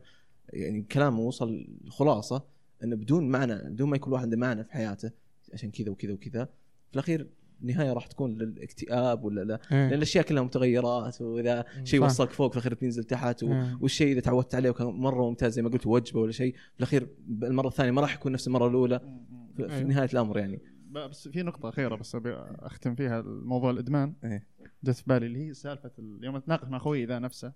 [0.54, 2.46] يعني كلامه وصل الخلاصه
[2.84, 5.12] إنه بدون معنى بدون ما يكون الواحد عنده معنى في حياته
[5.54, 6.46] عشان كذا وكذا وكذا
[6.90, 7.30] في الأخير
[7.62, 9.96] النهايه راح تكون للاكتئاب ولا لا لأن إيه.
[9.96, 12.06] الأشياء كلها متغيرات وإذا شيء صح.
[12.06, 13.52] وصلك فوق في الأخير بينزل تحت و...
[13.52, 13.78] إيه.
[13.82, 17.08] والشيء اذا تعودت عليه وكان مرة ممتاز زي ما قلت وجبة ولا شيء في الأخير
[17.44, 19.48] المره الثانية ما راح يكون نفس المرة الأولى مم.
[19.56, 19.88] في, أيوه.
[19.88, 24.16] نهاية الأمر يعني بس في نقطة أخيرة بس أبي أختم فيها الموضوع الإدمان.
[24.24, 24.48] إيه.
[24.84, 27.54] جت في بالي اللي هي سالفة ال- يوم أتناقش مع أخوي ذا نفسه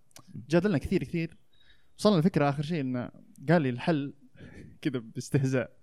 [0.50, 1.38] جادلنا كثير كثير.
[2.00, 3.12] وصلنا الفكرة آخر شيء إنه
[3.50, 4.13] قال لي الحل
[4.82, 5.78] كذا باستهزاء.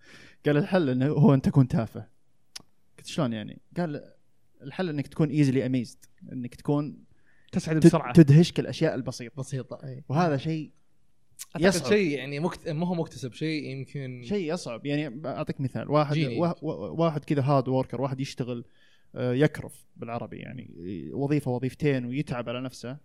[0.47, 2.09] قال الحل إنه هو أن تكون تافه.
[2.99, 4.13] قلت شلون يعني؟ قال
[4.63, 5.99] الحل إنك تكون easily amazed
[6.33, 7.05] إنك تكون
[7.53, 8.13] تسعد بسرعة.
[8.13, 9.35] تدهشك الأشياء البسيطة.
[9.43, 10.73] بسيطة اي وهذا شيء
[11.59, 11.89] يصعب.
[11.89, 12.69] شيء يعني مكت...
[12.69, 14.87] ما هو مكتسب شيء يمكن شيء يصعب.
[14.87, 15.91] يعني أعطيك مثال.
[15.91, 18.65] واحد وا- واحد كذا hard worker واحد يشتغل
[19.15, 20.71] آه، يكرف بالعربي يعني
[21.13, 22.97] وظيفة وظيفتين ويتعب على نفسه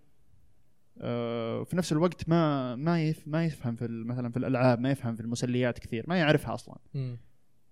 [1.01, 5.15] آه، في نفس الوقت ما ما يف ما يفهم في مثلا في الألعاب ما يفهم
[5.15, 6.77] في المسليات كثير ما يعرفها أصلا.
[6.93, 7.17] مم.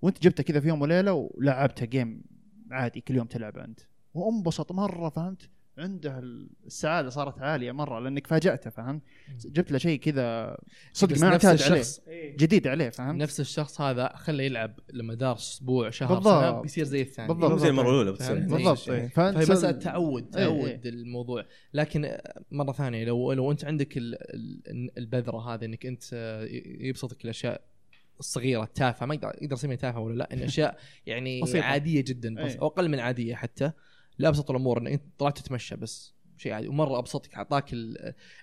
[0.01, 2.21] وأنت جبته كذا في يوم وليلة ولعبته جيم
[2.71, 3.79] عادي كل يوم تلعبه أنت.
[4.13, 6.19] وأنبسط مرة فهمت؟ عنده
[6.65, 9.01] السعادة صارت عالية مرة لأنك فاجأته فهمت
[9.45, 10.57] جبت له شيء كذا
[10.93, 12.01] صدق ما نفس اعتاد عليه الشخص
[12.38, 16.41] جديد عليه فهمت نفس الشخص هذا خليه يلعب لمدار أسبوع شهر بالضبط.
[16.43, 17.51] سنة بيصير زي الثاني بالضبط.
[17.51, 18.93] مو زي المرة الأولى فهمت؟ بالضبط الشيء.
[18.93, 19.07] إيه.
[19.07, 20.79] فأنت فهي مساله تعود إيه، تعود إيه.
[20.86, 22.17] الموضوع لكن
[22.51, 24.15] مرة ثانية لو لو أنت عندك ال-
[24.69, 26.03] ال- البذرة هذه إنك أنت
[26.79, 27.62] يبسطك الاشياء
[28.19, 31.63] الصغيره التافهه ما يقدر يقدر يسميها تافهة ولا لا إن أشياء يعني بسيطة.
[31.65, 32.59] عادية جدا بس إيه.
[32.62, 33.71] أو أقل من عادية حتى
[34.17, 37.65] لا أبسط الأمور انك أنت طلعت تتمشى بس شيء عادي ومرة أبسطك أعطاك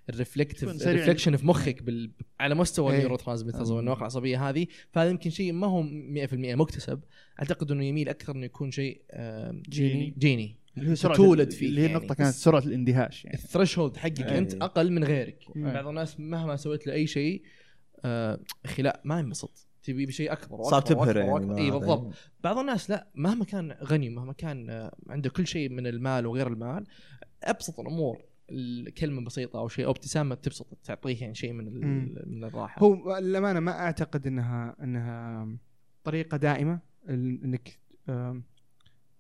[0.09, 0.93] ال reflective سريع.
[0.93, 2.11] ال reflection في مخك بال...
[2.41, 2.95] على مستوى.
[2.95, 5.87] ال neurotransmitters والنواقل العصبية هذه فهذا يمكن شيء ما هو 100%
[6.33, 7.01] مكتسب
[7.39, 9.03] أعتقد إنه يميل أكثر إنه يكون شيء
[9.69, 10.15] جيني.
[10.19, 11.97] جيني اللي هو سرعة تولد فيه اللي هي يعني.
[11.97, 14.39] النقطة كانت سرعة الاندهاش يعني ال threshold حقك إيه.
[14.39, 15.73] أنت أقل من غيرك إيه.
[15.73, 17.43] بعض الناس مهما سويت له أي شيء
[18.05, 22.15] آه، أخي لا ما ينبسط تبي بشيء أكبر صار تبهر يعني اي بالضبط.
[22.45, 26.47] بعض الناس لا مهما كان غني مهما كان آه، عنده كل شيء من المال وغير
[26.47, 26.87] المال
[27.43, 31.65] أبسط الأمور الكلمة بسيطة أو شيء أو ابتسامة تبسط تعطيه يعني شيء من.
[32.39, 35.49] من الراحة هو للأمانة ما أعتقد إنها إنها
[36.05, 38.45] طريقة دائمة ال- إنك آم،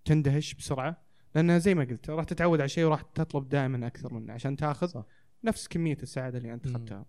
[0.04, 1.02] تندهش بسرعة
[1.34, 4.86] لانها زي ما قلت راح تتعود على شيء وراح تطلب دائما أكثر منه عشان تأخذ
[4.86, 5.04] صح.
[5.44, 6.74] نفس كمية السعادة اللي أنت مم.
[6.76, 7.06] أخذتها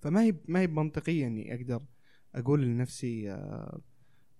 [0.00, 1.82] فما هي ما هي منطقيه إني أقدر
[2.34, 3.80] أقول لنفسي آه،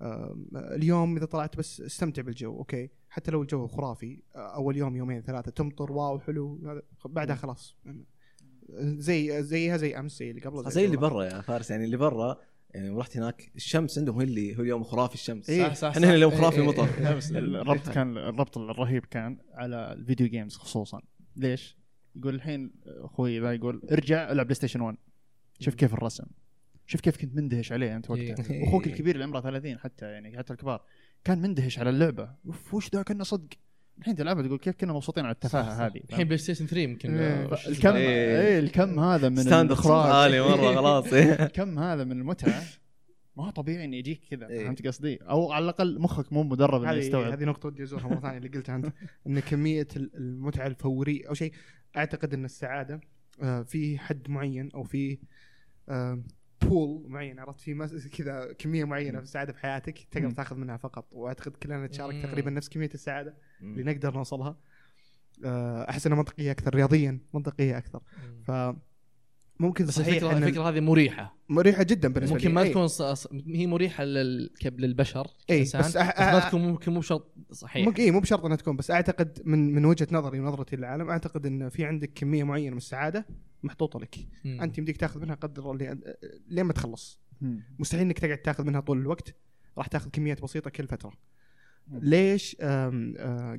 [0.01, 2.91] آه، اليوم إذا طلعت بس استمتع بالجو okay.
[3.09, 7.77] حتى لو الجو خرافي آه، أول يوم يومين ثلاثة تمطر wow حلو هذا بعدها خلاص.
[8.81, 11.71] زي زيها زي أمس زي اللي قبل زي اللي برا يا فارس.
[11.71, 12.39] يعني اللي برا
[12.75, 15.51] يعني رحت هناك الشمس عندهم هي اللي هو اليوم خرافي الشمس.
[15.51, 15.69] إيه.
[15.69, 16.31] صح صح إحنا هنا اليوم.
[16.31, 17.15] خرافي إيه، إيه، مطر إيه.
[17.15, 21.01] بس الربط كان الربط الرهيب كان على ال video games خصوصا.
[21.37, 21.77] ليش؟
[22.17, 24.97] يقول الحين أخوي ذا يقول ارجع العب بلاي ستيشن 1
[25.61, 26.25] شوف كيف الرسم.
[26.93, 28.61] شوف كيف كنت مندهش عليه أنت وقتها إيه.
[28.65, 30.85] واخوك الكبير اللي عمره 30 حتى يعني حتى الكبار
[31.25, 33.49] كان مندهش على اللعبة أوف وش ذا كنا صدق
[33.99, 37.45] الحين تلعبها تقول كيف كنا مبسوطين على التفاهة هذه الحين بلاي ستيشن 3 يمكن إيه.
[37.45, 38.59] آه، الكم اسمه؟ إيه.
[38.59, 41.13] الكم هذا من الاخراج عالي مرة خلاص.
[41.47, 42.63] الكم هذا من المتعة
[43.37, 44.65] ما هو طبيعي إنه يجيك كذا إيه.
[44.65, 48.09] فهمت قصدي؟ أو على الأقل مخك مو مدرب إنه هذه يستوعب هذه نقطة ودي أزورها
[48.09, 48.93] مرة ثانية اللي قلتها أنت
[49.27, 51.53] إن كمية ال- المتعة الفورية أو شيء
[51.97, 53.01] أعتقد إن السعادة
[53.43, 55.19] آه، في حد معين أو في
[56.68, 60.31] بول معين عرفت؟ في كذا كمية معينة في السعادة في حياتك تقدر.
[60.31, 61.09] تاخذ منها فقط.
[61.12, 62.22] وأعتقد كلنا نتشارك.
[62.22, 63.83] تقريبا نفس كمية السعادة اللي.
[63.83, 64.57] نقدر نوصلها.
[65.44, 68.01] آه، أحس إنها منطقية أكثر رياضيا منطقية أكثر.
[68.46, 68.51] ف
[69.61, 71.37] ممكن بس صحيح الفكرة إن الفكرة هذه مريحة.
[71.48, 72.55] مريحة جدا بالنسبة ممكن لي.
[72.55, 72.70] ما إيه.
[72.70, 73.27] تكون ص...
[73.46, 74.51] هي مريحة لل...
[74.64, 77.87] للبشر اي بس, بس, أح- ما أح- تكون ممكن مو بشرط صحيح.
[77.88, 81.46] مو اي مو بشرط إنها تكون بس أعتقد من من وجهة نظري ونظرتي للعالم أعتقد
[81.46, 83.27] إن في عندك كمية معينة من السعادة
[83.62, 84.18] محطوطة لك.
[84.44, 84.61] مم.
[84.61, 86.16] أنت يمديك تاخذ منها قدر اللي
[86.48, 87.20] لين ما تخلص.
[87.40, 87.62] مم.
[87.79, 89.35] مستحيل إنك تقعد تاخذ منها طول الوقت.
[89.79, 91.12] راح تاخذ كميات بسيطة كل فترة.
[91.88, 91.98] مم.
[92.03, 92.88] ليش؟ آه،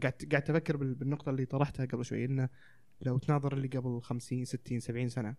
[0.02, 2.50] قاعد قاعد أفكر بال- بالنقطة اللي طرحتها قبل شوي إنه
[3.02, 5.36] لو تناظر اللي قبل 50 60 70 سنة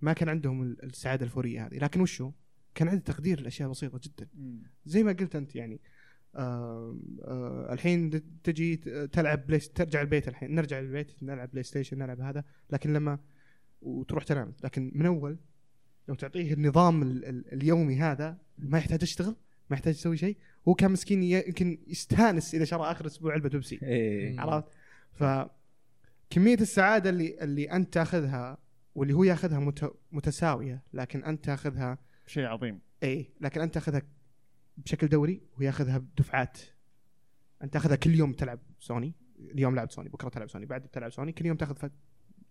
[0.00, 1.78] ما كان عندهم ال- السعادة الفورية هذه.
[1.78, 2.32] لكن وشو؟
[2.74, 4.28] كان عنده تقدير الاشياء بسيطة جدا.
[4.34, 4.62] مم.
[4.86, 5.80] زي ما قلت أنت يعني
[6.34, 8.10] آه آه الحين
[8.42, 8.76] تجي
[9.12, 10.54] تلعب بلاي ترجع البيت الحين.
[10.54, 12.44] نرجع البيت نلعب بلاي ستيشن نلعب هذا.
[12.70, 13.18] لكن لما
[13.82, 14.52] وتروح تنام.
[14.64, 15.38] لكن من أول
[16.08, 19.36] لو تعطيه النظام ال ال اليومي هذا ما يحتاج يشتغل
[19.70, 20.36] ما يحتاج يسوي شيء
[20.68, 24.68] هو كان مسكين يمكن يستأنس إذا شرى آخر أسبوع علبه بيبسي إيه عرفت؟
[25.12, 25.24] ف
[26.30, 28.58] كمية السعادة اللي اللي أنت تأخذها
[28.94, 32.80] واللي هو يأخذها مت متساوية لكن أنت تأخذها شيء عظيم.
[33.02, 34.02] اي لكن أنت تأخذها
[34.76, 36.58] بشكل دوري ويأخذها بدفعات.
[37.62, 39.14] أنت تأخذها كل يوم تلعب سوني.
[39.40, 41.92] اليوم لعب سوني بكرة تلعب سوني بعد تلعب سوني كل يوم تأخذ فت-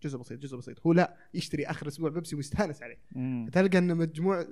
[0.02, 0.86] جزء بسيط جزء بسيط.
[0.86, 3.50] هو لا يشتري آخر أسبوع بيبسي ويستانس عليه مم.
[3.52, 4.46] تلقى إن مجموع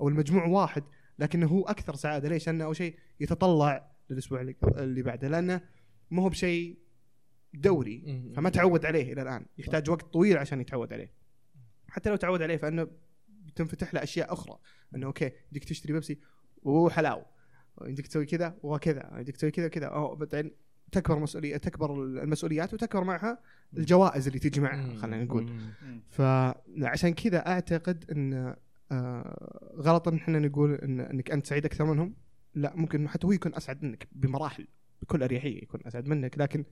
[0.00, 0.84] أو المجموع واحد
[1.18, 2.28] لكنه هو أكثر سعادة.
[2.28, 5.60] ليش؟ لأنه أول شيء يتطلع للأسبوع اللي, اللي بعده لأنه
[6.10, 6.78] ما هو بشيء
[7.54, 8.32] دوري.
[8.36, 9.46] فما تعود عليه إلى الآن.
[9.58, 11.12] يحتاج وقت طويل عشان يتعود عليه.
[11.88, 12.88] حتى لو تعود عليه فإنه
[13.28, 14.58] بتنفتح له أشياء أخرى.
[14.94, 16.18] إنه أوكي يديك تشتري بيبسي
[16.62, 17.24] وحلاو
[17.82, 19.86] يديك تسوي كذا وكذا يديك تسوي كذا وكذا.
[19.86, 20.50] أو بعدين
[20.94, 23.38] تكبر مسؤوليه تكبر المسؤوليات وتكبر معها
[23.76, 24.96] الجوائز اللي تجي معها.
[24.96, 25.52] خلينا نقول.
[26.10, 28.54] فعشان كذا أعتقد إن
[28.92, 32.14] آه، غلط إن إحنا نقول إن إنك أنت سعيد أكثر منهم
[32.54, 34.66] لا ممكن حتى هو يكون أسعد منك بمراحل
[35.02, 36.64] بكل أريحية يكون أسعد منك لكن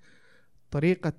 [0.70, 1.12] طريقة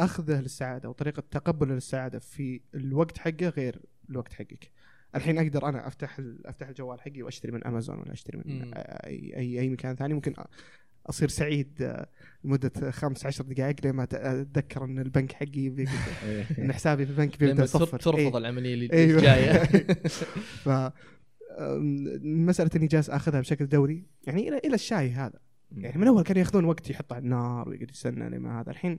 [0.00, 4.70] أخذه للسعادة وطريقة تقبله للسعادة في الوقت حقه غير الوقت حقك
[5.14, 8.74] الحين أقدر أنا أفتح أفتح الجوال حقي وأشتري من أمازون ولا أشتري من.
[8.74, 10.34] أي أي, أي مكان ثاني ممكن
[11.06, 12.08] أصير سعيد آه،
[12.44, 15.88] لمدة خمس عشر دقائق لما أتذكر إن البنك حقي بي-
[16.58, 17.98] إن حسابي في البنك بيبدأ يصفر.
[17.98, 18.38] ترفض إيه.
[18.38, 19.64] العملية اللي أيوه جاية.
[20.64, 20.68] ف
[22.22, 25.38] مسألة إني جالس آخذها بشكل دوري يعني إلى إلى الشاي هذا.
[25.76, 28.70] يعني من أول كانوا يأخذون وقت يحط على النار ويقعد يستنى لما هذا.
[28.70, 28.98] الحين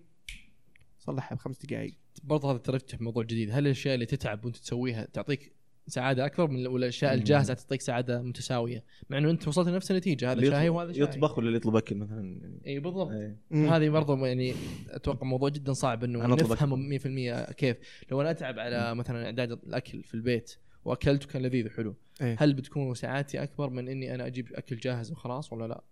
[1.00, 1.94] صلحها بخمس دقائق.
[2.24, 3.52] برضه هذا ترى موضوع جديد.
[3.52, 5.54] هل الأشياء اللي تتعب وأنت تسويها تعطيك
[5.92, 7.20] سعادة اكبر من ولا الأشياء مم.
[7.20, 8.84] الجاهزة تعطيك سعادة متساوية.
[9.10, 10.32] مع إنه أنت وصلت لنفس النتيجة.
[10.32, 12.80] هذا يطلب- وهذا شاي يطبخ ولا اللي يطلب اكل مثلا يعني إي.
[12.80, 13.12] بالضبط.
[13.52, 14.54] هذه برضه يعني
[14.90, 17.78] أتوقع موضوع جدا صعب إنه نفهم 100% كيف.
[18.12, 21.96] لو أنا أتعب على مثلا إعداد الأكل في البيت واكلت وكان لذيذ وحلو.
[22.22, 22.36] إيه.
[22.40, 25.84] هل بتكون سعادتي أكبر من إني أنا أجيب أكل جاهز وخلاص ولا لا؟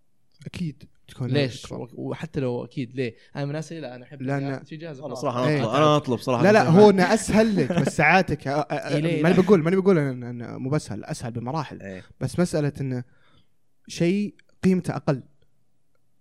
[0.46, 1.90] أكيد تكون ليش؟ أكبر.
[1.94, 5.16] وحتى لو أكيد ليه؟ أنا من الناس اللي لا أنا أحب آكل شيء جاهز والله.
[5.16, 5.62] صراحة أنا إيه.
[5.64, 9.42] اطلب أنا أطلب صراحة لا لا هو انه أسهل لك بس ساعاتك إيه؟ ماني لا.
[9.42, 12.04] بقول ماني بقول إن- انه مو بسهل أسهل بمراحل إيه.
[12.22, 13.04] بس مسألة انه
[13.88, 15.24] شيء قيمته أقل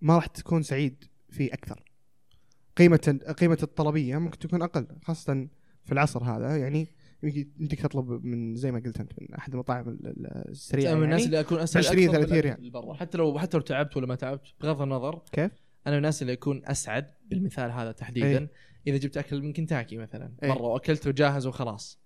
[0.00, 1.82] ما راح تكون سعيد فيه أكثر
[2.76, 5.48] قيمه قيمة الطلبية ممكن تكون أقل خاصة
[5.84, 10.06] في العصر هذا يعني يمديك تطلب من زي ما قلت انت من أحد المطاعم ال-
[10.06, 12.70] ال- السريعة أنا من الناس يعني اللي أكون اسعد 20 أكثر 30 بالأكل ريال.
[12.70, 15.50] برا حتى لو حتى لو تعبت ولا ما تعبت بغض النظر كيف؟
[15.86, 18.50] أنا من الناس اللي اكون أسعد بالمثال هذا تحديدا إيه.
[18.86, 20.48] إذا جبت أكل من كنتاكي مثلا إيه.
[20.52, 22.00] برا وأكلته جاهز وخلاص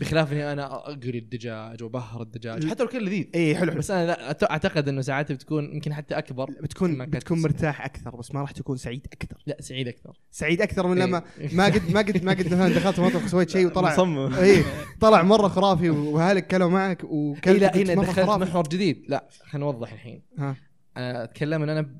[0.00, 2.66] بخلاف إني أنا اقري الدجاج وبهر الدجاج.
[2.66, 3.26] حتى لو كان لذيذ.
[3.34, 3.78] اي حلو حلو.
[3.78, 7.42] بس أنا لا أعتقد إنه ساعات بتكون يمكن حتى أكبر بتكون بتكون.
[7.42, 9.42] مرتاح أكثر بس ما راح تكون سعيد أكثر.
[9.46, 10.20] لا سعيد أكثر.
[10.30, 11.54] سعيد أكثر من لما إيه.
[11.54, 14.34] ما قد ما قد ما قد مثلا دخلت المطبخ وسويت شيء وطلع مصمم.
[14.34, 14.64] اي
[15.00, 18.44] طلع مرة خرافي واهلك كلوا معك إيه وكلت لا هنا مرة دخلت خرافي.
[18.44, 19.04] محور جديد.
[19.08, 20.22] لا خلينا نوضح الحين.
[20.38, 20.56] ها.
[20.96, 21.90] أنا أتكلم إن أنا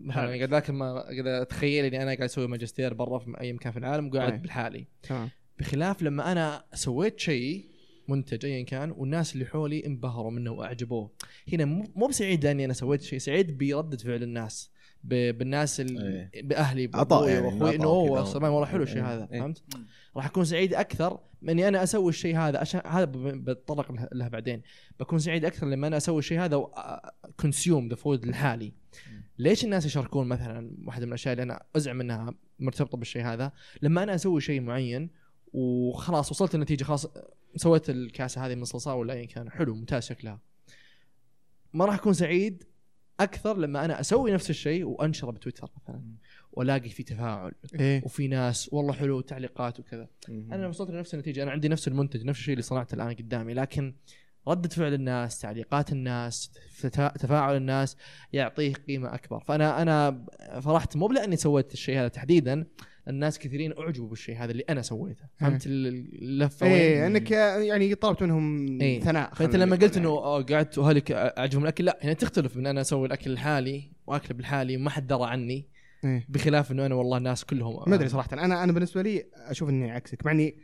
[0.00, 3.72] مثلا قاعد ذاك ما قاعد اتخيل إني أنا قاعد أسوي ماجستير برا في أي مكان
[3.72, 4.86] في العالم وقاعد أي.
[5.58, 7.68] بخلاف لما أنا سويت شيء
[8.08, 11.10] منتج ايا كان والناس اللي حولي انبهروا منه وأعجبوه.
[11.52, 11.64] هنا
[11.96, 14.70] مو بسعيد إني أنا سويت شيء سعيد بردة فعل الناس
[15.04, 17.76] بالناس اللي بأهلي عطاء يعني، وأخوي.
[17.76, 19.14] إنه اوه والله حلو الشيء إيه.
[19.14, 19.40] هذا إيه.
[19.40, 19.62] فهمت؟
[20.16, 22.58] راح أكون سعيد أكثر من إني أنا أسوي الشيء هذا.
[22.58, 24.62] عشان هذا بتطرق له- له بعدين.
[25.00, 26.66] بكون سعيد أكثر لما أنا أسوي الشيء هذا
[27.40, 28.72] consume the food لحالي.
[29.38, 34.02] ليش الناس يشاركون مثلا واحدة من الأشياء اللي أنا أزعم إنها مرتبطة بالشيء هذا؟ لما
[34.02, 35.10] أنا أسوي شيء معين
[35.52, 37.06] وخلاص وصلت النتيجة خلاص
[37.56, 40.40] سويت الكاسه هذه من صلصال ولا ايا كان حلو ممتاز شكلها.
[41.72, 42.64] ما راح أكون سعيد
[43.20, 46.02] أكثر لما أنا أسوي نفس الشيء وأنشره بتويتر مثلا
[46.52, 48.02] وألاقي في تفاعل إيه.
[48.04, 50.08] وفي ناس والله حلو تعليقات وكذا.
[50.28, 53.94] أنا وصلت لنفس النتيجة أنا عندي نفس المنتج نفس الشيء اللي صنعته الآن قدامي لكن
[54.48, 57.96] ردة فعل الناس تعليقات الناس تفا- تفاعل الناس
[58.32, 59.40] يعطيه قيمة أكبر.
[59.40, 60.24] فأنا أنا
[60.60, 62.66] فرحت مو لأني سويت الشيء هذا تحديدا
[63.08, 65.86] الناس كثيرين أعجبوا بالشيء هذا اللي أنا سويته فهمت ال-
[66.22, 69.00] اللفة إيه وين؟ إنك يعني طلبت منهم إيه.
[69.00, 72.80] ثناء فأنت لما قلت إنه آه، قعدت واهلك أعجبهم الاكل لا هنا تختلف من أنا
[72.80, 75.68] أسوي الأكل لحالي وأكله بالحالي وما حد درى عني
[76.04, 76.26] إيه.
[76.28, 79.90] بخلاف إنه أنا والله الناس كلهم ما أدري صراحة أنا أنا بالنسبة لي أشوف إني
[79.90, 80.56] عكسك مع إني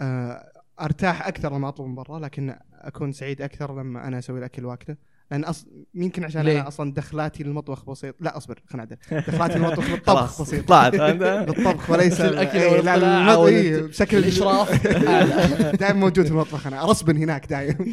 [0.00, 4.64] آه، أرتاح أكثر لما أطلب من برا لكن أكون سعيد أكثر لما أنا أسوي الأكل
[4.64, 4.96] واكله
[5.32, 5.66] لأن أص...
[5.94, 8.14] يمكن عشان ليه؟ أنا أصلا دخلاتي للمطبخ بسيط.
[8.20, 10.68] لا أصبر خلينا نعدل دخلاتي للمطبخ خلاص بالطبخ بسيط.
[10.68, 10.96] طلعت.
[11.48, 14.86] بالطبخ وليس الأكل إيه، لا، المط- إيه، بشكل الإشراف.
[15.80, 16.84] دائما موجود في المطبخ أنا.
[16.84, 17.86] رسبن هناك دائما.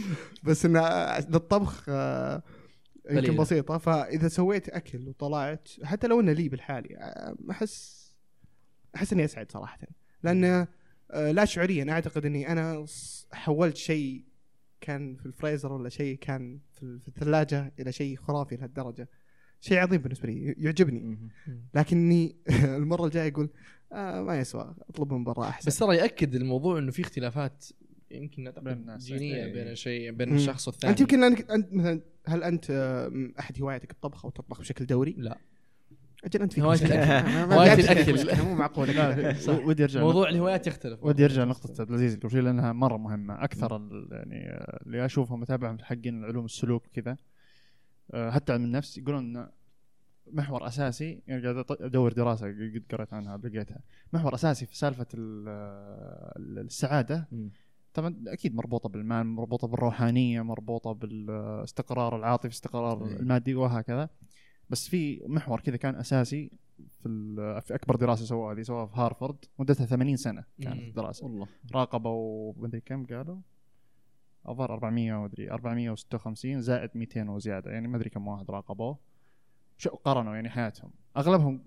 [0.44, 0.82] بس انه
[1.20, 2.44] للطبخ آه،
[3.12, 3.36] يمكن.
[3.36, 3.78] بسيطة.
[3.78, 8.00] فإذا سويت أكل وطلعت حتى لو إنه لي بالحالي آه، أحس
[8.96, 9.80] أحس إني أسعد صراحة.
[10.24, 10.68] لأن
[11.12, 11.92] آه، لا شعوريا.
[11.92, 12.86] أعتقد إني أنا
[13.34, 14.29] حولت شيء
[14.82, 19.10] كان في الفريزر ولا شيء كان في ال- في الثلاجة إلى شيء خرافي لهالدرجة
[19.62, 21.30] شيء عظيم بالنسبة لي يعجبني.
[21.74, 22.36] لكني
[22.78, 23.50] المرة الجاية أقول
[23.94, 27.66] آه ما يسوى أطلب من برا أحسن بس ترى يأكد الموضوع إنه في اختلافات
[28.12, 29.06] يمكن بين بين الناس.
[29.06, 29.54] جينيه إيه.
[29.54, 30.36] بين الشيء بين.
[30.36, 32.72] الشخص والثاني انت يمكن أنت مثلا هل أنت
[33.40, 35.38] أحد هوايتك الطبخ أو تطبخ بشكل دوري؟ لا
[36.26, 36.86] أجل أنت فيك ما- هواية
[37.46, 38.14] ما- الأكل.
[38.14, 38.56] مشكلة، مو.
[39.48, 41.04] لا ودي أرجع موضوع الهوايات يختلف.
[41.04, 43.44] ودي أرجع لنقطة عبد العزيز قبل شوي لأنها مرة مهمة.
[43.44, 44.50] أكثر يعني
[44.86, 47.18] اللي اشوفهم متابعهم حقين علوم السلوك وكذا
[48.14, 49.50] آه، حتى علم النفس يقولون انه
[50.32, 53.80] محور أساسي يعني قاعد أدور دراسة قد قريت عنها لقيتها
[54.14, 57.52] محور أساسي في سالفة ال- السعادة مم.
[57.94, 63.16] طبعا أكيد مربوطة بالمال مربوطة بالروحانية مربوطة بالإستقرار العاطفي الاستقرار إيه.
[63.20, 64.10] المادي وهكذا.
[64.70, 66.52] بس في محور كذا كان أساسي
[67.00, 70.88] في ال- في أكبر دراسة سووها هذه سووها في هارفرد مدتها 80 سنة كانت مم.
[70.88, 71.26] الدراسة.
[71.26, 71.48] والله.
[71.76, 73.38] راقبوا مدري كم قالوا؟
[74.50, 78.98] الظاهر 400 مدري 456 زائد 200 وزيادة يعني ما أدري كم واحد راقبوه.
[79.78, 81.64] شو قارنوا يعني حياتهم؟ أغلبهم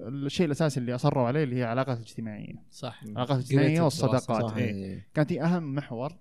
[0.00, 3.02] الشيء الأساسي اللي أصروا عليه اللي هي العلاقات الاجتماعيه صح.
[3.02, 4.56] العلاقات الاجتماعيه والصداقات صح.
[4.56, 4.70] إيه.
[4.70, 5.08] إيه.
[5.14, 6.12] كانت هي أهم محور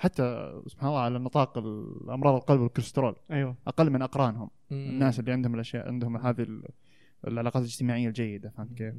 [0.00, 4.76] حتى سبحان الله على نطاق الامراض القلب والكوليسترول أيوه أقل من أقرانهم مم.
[4.90, 6.64] الناس اللي عندهم الأشياء عندهم هذه ال-
[7.26, 8.94] العلاقات الاجتماعية الجيدة فهمت كيف؟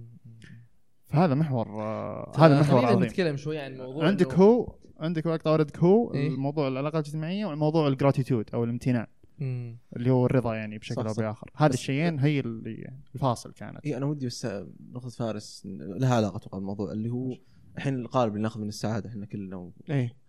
[1.07, 5.47] فهذا محور آه هذا محور خلينا عظيم نتكلم شوي عن موضوع عندك هو عندك وقت
[5.47, 9.07] اوردك هو إيه؟ الموضوع العلاقات الاجتماعية وموضوع الجراتيتود أو الامتنان
[9.39, 9.77] مم.
[9.95, 11.19] اللي هو الرضا يعني بشكل أو صح.
[11.23, 14.47] بآخر هذه الشيئين هي اللي الفاصل كانت اي أنا ودي بس
[14.91, 17.35] نقطة فارس لها علاقة أتوقع بالموضوع اللي هو
[17.77, 19.71] الحين القالب اللي ناخذ من السعادة إحنا كلنا و...
[19.89, 20.20] إيه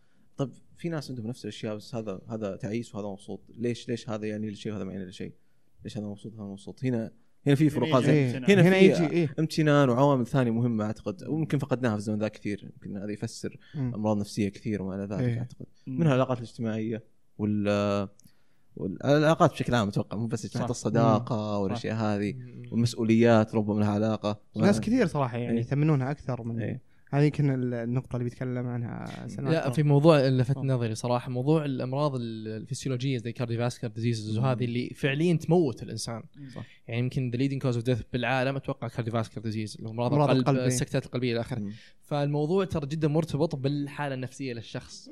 [0.44, 4.26] طب في ناس عندهم نفس الأشياء بس هذا هذا تعيس وهذا مبسوط ليش ليش هذا
[4.26, 5.32] يعني لشيء وهذا ما يعني لشيء
[5.84, 7.12] ليش هذا مبسوط وهذا مبسوط هنا
[7.46, 8.38] هنا في فروقات إيه.
[8.38, 12.28] هنا هنا في يجي إيه امتنان وعوامل ثانية مهمة أعتقد ويمكن فقدناها في الزمن ذا
[12.28, 13.94] كثير يمكن هذا يفسر مم.
[13.94, 15.38] أمراض نفسية كثير وما إلى ذلك إيه.
[15.38, 17.04] أعتقد منها العلاقات الاجتماعية
[17.38, 18.08] وال
[18.76, 20.56] والعلاقات بشكل عام أتوقع مو بس.
[20.56, 22.34] حتى الصداقة والأشياء هذه.
[22.72, 25.60] والمسؤوليات ربما لها علاقة ناس كثير صراحة يعني إيه.
[25.60, 26.91] يثمنونها أكثر من إيه.
[27.14, 30.58] هذه يمكن ال- النقطة اللي بيتكلم عنها سلمان لا في موضوع لفت.
[30.58, 34.44] نظري صراحة موضوع الأمراض ال- الفسيولوجية زي cardiovascular disease مم.
[34.44, 36.22] وهذه اللي فعليا تموت الإنسان
[36.54, 36.66] صح.
[36.88, 40.36] يعني يمكن the leading cause of death بالعالم أتوقع cardiovascular disease اللي هو أمراض القلب
[40.38, 40.66] القلب، إيه.
[40.66, 41.72] السكتات القلبية إلى آخره مم.
[42.02, 45.08] فالموضوع ترى جدا مرتبط بالحالة النفسية للشخص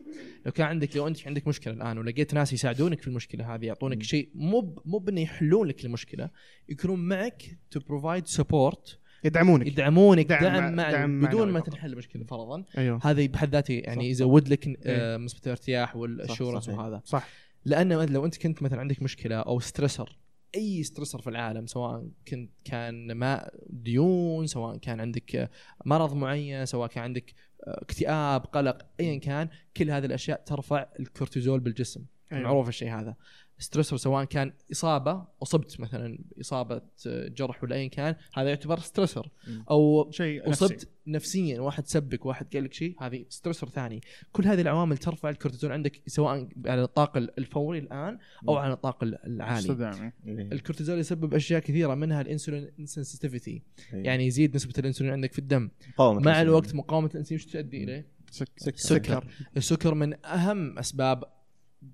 [0.47, 4.03] لو كان عندك لو أنت عندك مشكلة الآن ولقيت ناس يساعدونك في المشكلة هذه يعطونك.
[4.03, 6.31] شيء مو مو بانه يحلون لك المشكلة
[6.69, 11.61] يكونون معك to provide support يدعمونك يدعمونك دعم دعم, مع- دعم بدون معنوي ما.
[11.61, 14.09] تنحل المشكلة فرضا أيوه هذا بحد ذاته يعني صح.
[14.11, 14.79] يزود لك.
[14.87, 16.79] آه، نسبه الارتياح وال sureness صحيح.
[16.79, 17.29] وهذا صح
[17.65, 20.19] لأنه لو أنت كنت مثلا عندك مشكلة أو stressor
[20.55, 25.51] أي stressor في العالم سواء كنت كان ما ديون سواء كان عندك آه،
[25.85, 27.35] مرض معين سواء كان عندك
[27.67, 32.45] آه، اكتئاب قلق ايا كان كل هذه الأشياء ترفع الكورتيزول بالجسم أيوة.
[32.45, 33.15] معروف الشيء هذا
[33.61, 39.31] stressor سواء كان إصابة أصبت مثلا اصابه آه، جرح ولا ايا كان هذا يعتبر stressor
[39.49, 39.65] مم.
[39.71, 40.87] أو شيء أصبت نفسي.
[41.07, 44.01] نفسيا واحد سبك واحد قال لك شيء هذه stressor ثاني
[44.33, 48.19] كل هذه العوامل ترفع الكورتيزول عندك سواء على النطاق الفوري الآن
[48.49, 48.57] أو.
[48.57, 50.53] على النطاق العالي إيه.
[50.53, 53.63] الكورتيزول يسبب أشياء كثيرة منها الإنسولين insensitivity.
[53.93, 56.43] يعني يزيد نسبة الإنسولين عندك في الدم مع.
[56.43, 61.25] الوقت مقاومة الإنسولين إيش تؤدي إليه؟ سكر سكر السكر من أهم أسباب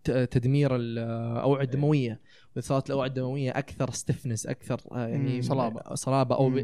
[0.04, 2.20] تدمير الاوعيه الدمويه
[2.56, 5.42] واذا صارت الاوعيه الدمويه أكثر stiffness أكثر آه، يعني مم.
[5.42, 5.94] صلابة.
[5.94, 6.60] صلابة أو.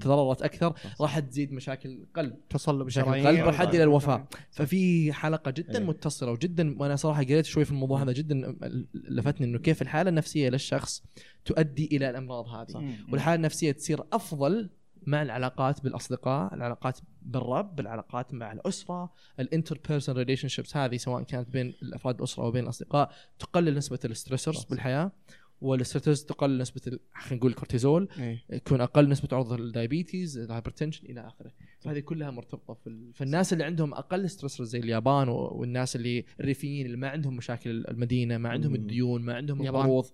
[0.00, 0.74] تضررت أكثر.
[1.00, 2.36] راح تزيد مشاكل القلب.
[2.50, 4.28] تصلب مشاكل الشرايين القلب راح تؤدي إلى الوفاة.
[4.50, 5.84] ففي حلقة جدا إيه.
[5.84, 8.56] متصلة وجدا وأنا صراحة قريت شوي في الموضوع هذا جدا
[8.94, 11.02] لفتني إنه كيف الحالة النفسية للشخص
[11.44, 12.94] تؤدي إلى الأمراض هذه.
[13.12, 14.70] والحالة النفسية تصير أفضل
[15.06, 21.74] مع العلاقات بالأصدقاء، العلاقات بالرب، العلاقات مع الأسرة، ال interperson relationships هذه سواء كانت بين
[21.82, 24.64] الأفراد الأسرة أو بين الأصدقاء تقلل نسبة ال stressors.
[24.64, 25.12] بالحياة
[25.60, 26.80] وال stressors تقلل نسبة
[27.14, 28.42] خلينا نقول الكورتيزول إيه.
[28.50, 33.12] يكون أقل نسبة عرضة لل diabetes ال hypertension إلى آخره فهذه كلها مرتبطة في ال-
[33.14, 38.38] فالناس اللي عندهم أقل stressors زي اليابان والناس اللي الريفيين اللي ما عندهم مشاكل المدينة
[38.38, 38.74] ما عندهم.
[38.74, 39.62] الديون ما عندهم.
[39.62, 40.06] القروض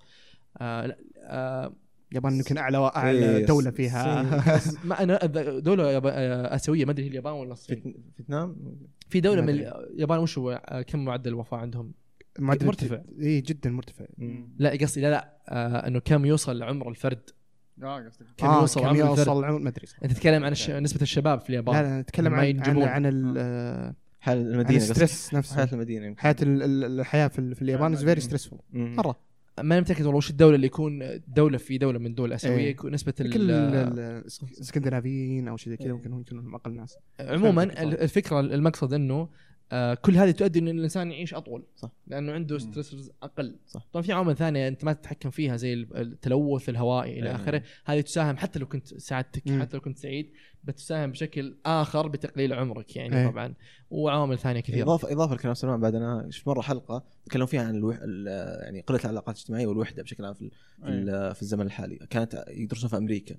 [0.58, 1.72] آه آه
[2.12, 3.70] اليابان يمكن اعلى أعلى إيه، دولة.
[3.70, 4.22] فيها
[4.84, 5.16] ما أنا
[5.58, 8.56] دولة آه، آسيوية ما أدري هي اليابان ولا الصين فيت- فيتنام
[9.08, 9.48] في دولة من.
[9.48, 11.92] اليابان وش هو آه، كم معدل الوفاة عندهم؟
[12.38, 13.00] معدل مرتفع.
[13.20, 14.04] اي جدا مرتفع
[14.58, 17.30] لا قصدي لا لا آه إنه كم يوصل عمر الفرد
[17.82, 19.86] آه قصدك كم آه، يوصل كم عمر الفرد يوصل عمر ما أدري.
[20.04, 20.70] أنت تتكلم عن الش...
[20.70, 22.82] نسبة الشباب في اليابان لا لا نتكلم عن عن.
[22.82, 24.90] عن ال- آه، حال عن المدينة قصدك.
[25.02, 26.20] ال stress حياه نفسه المدينة يمكن.
[26.20, 28.58] حياة ال- ال- الحياة في ال- في اليابان is very stressful.
[28.72, 29.16] مرة
[29.62, 32.70] ما متأكد والله وش الدولة اللي يكون دولة في دولة من الدول الاسيويه إيه.
[32.70, 34.24] يكون نسبة كل ال- ال-
[34.56, 35.92] الاسكندنافيين أو شيء زي كذا إيه.
[35.92, 39.28] ممكن هم يكونوا أقل ناس عموما الفكرة المقصد إنه
[39.72, 41.90] آه، كل هذه تؤدي إن الإنسان يعيش أطول صح.
[42.06, 42.58] لأنه عنده.
[42.58, 43.86] stressors أقل صح.
[43.92, 47.34] طبعا في عوامل ثانية أنت ما تتحكم فيها زي ال- التلوث الهوائي إلى إيه.
[47.36, 49.60] آخره هذه تساهم حتى لو كنت سعادتك مم.
[49.60, 50.32] حتى لو كنت سعيد
[50.64, 53.28] بتساهم بشكل آخر بتقليل عمرك يعني إيه.
[53.30, 53.54] طبعا
[53.90, 57.74] وعوامل ثانية كثيرة اضافه إضافة لكلام سلمان بعد أنا شفت مرة حلقة تكلموا فيها عن
[57.76, 57.98] الوح...
[58.02, 60.50] ال- يعني قلة العلاقات الاجتماعية والوحدة بشكل عام في,
[60.84, 63.36] ال- في الزمن الحالي كانت يدرسون في أمريكا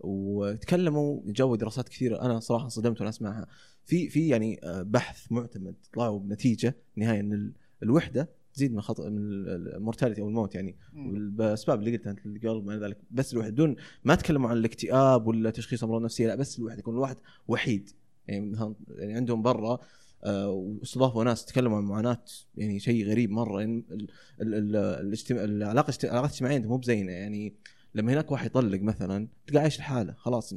[0.00, 3.46] وتكلموا جو دراسات كثيرة أنا صراحة انصدمت وأنا أسمعها.
[3.84, 9.10] في في يعني آه، بحث معتمد طلعوا بنتيجة نهاية إن ال- الوحدة تزيد من خطر
[9.10, 10.76] من المورتاليتي أو الموت يعني.
[10.92, 15.50] بالاسباب اللي قلتها أنت القلب ما ذلك بس الوحدة دون ما تكلموا عن الاكتئاب ولا
[15.50, 17.16] تشخيص أمراض نفسية لا بس الوحدة يكون الواحد
[17.48, 17.90] وحيد.
[18.28, 19.78] يعني مثلا يعني عندهم برا
[20.24, 22.24] آه، واستضافوا ناس تكلموا عن معاناة
[22.56, 24.08] يعني شيء غريب مرة يعني ال-
[24.40, 27.54] ال- ال- الاجتماع العلاقة الاجتماعية مو بزينة يعني.
[27.94, 30.54] لما هناك واحد يطلق مثلا تلقى عايش لحاله خلاص.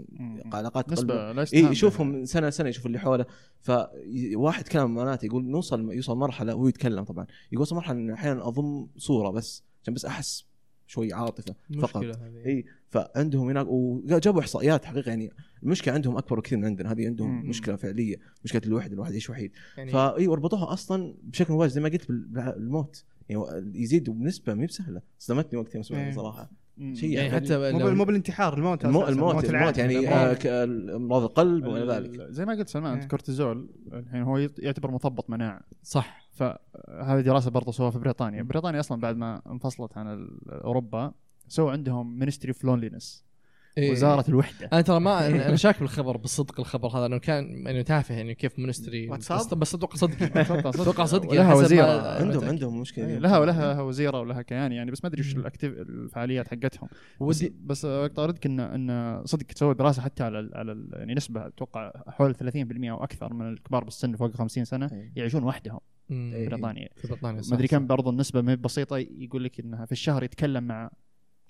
[0.53, 2.07] علاقات لا اي يشوفهم.
[2.11, 3.25] من سنة لسنه يشوف اللي حوله
[3.61, 8.13] فواحد كلام عن معاناته يقول نوصل يوصل مرحلة وهو يتكلم طبعا يقول وصل مرحلة إنه
[8.13, 10.45] أحيانا أضم صورة بس عشان بس أحس
[10.87, 12.03] شوي عاطفة فقط
[12.45, 15.31] اي فعندهم هناك وجابوا إحصائيات حقيقة يعني
[15.63, 17.49] المشكلة عندهم أكبر بكثير من عندنا هذه عندهم مم.
[17.49, 21.89] مشكلة فعلية مشكلة الوحدة الواحد يعيش وحيد يعني فاي وربطوها أصلا بشكل مباشر زي ما
[21.89, 23.43] قلت بال- بالموت يعني
[23.75, 26.11] يزيد بنسبة ما بسهلة صدمتني وقتها إيه.
[26.11, 26.51] صراحة.
[26.93, 27.45] شيء يعني يعني.
[27.45, 30.37] حتى مو مو بالانتحار الموت الموت الموت, الموت يعني الأمراض.
[30.45, 32.31] آه، امراض القلب وما إلى ذلك.
[32.31, 33.03] زي ما قلت سلمان إيه.
[33.03, 35.61] الكورتيزول الحين هو يعتبر مثبط مناعة.
[35.83, 36.29] صح.
[36.31, 38.43] فهذه دراسة برضه سووها في بريطانيا.
[38.43, 41.13] بريطانيا أصلا بعد ما انفصلت عن أوروبا
[41.47, 43.30] سووا عندهم Ministry of Loneliness
[43.77, 43.91] إيه.
[43.91, 47.81] وزارة الوحدة أنا ترى ما أنا- أنا شاك بالخبر بالصدق الخبر هذا انه كان انه
[47.81, 50.81] تافه يعني كيف ministry واتساب؟ بس أتوقع صدقي أتوقع صدق.
[50.81, 52.47] أتوقع صدقي ولها حسب ما- وزيره عندهم متأكد.
[52.47, 53.17] عندهم مشكلة إيه،.
[53.17, 57.85] لها ولها وزيرة ولها كيان يعني بس ما أدري وش الفعاليات حقتهم بس, ودي بس
[57.85, 61.91] أقدر اردك ان إن صدق تسوي دراسة حتى على ال على ال يعني نسبة أتوقع
[62.07, 65.11] حول 30% أو أكثر من الكبار بالسن فوق 50 سنة إيه.
[65.15, 65.79] يعيشون وحدهم.
[66.07, 67.67] في بريطانيا في بريطانيا صح ما أدري.
[67.67, 70.89] كم برضو النسبة ما هي بسيطة يقول لك إنها في الشهر يتكلم مع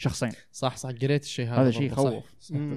[0.01, 0.29] شخصين.
[0.51, 1.83] صح صح قريت الشيء هذا هذا شيء.
[1.91, 2.23] يخوف.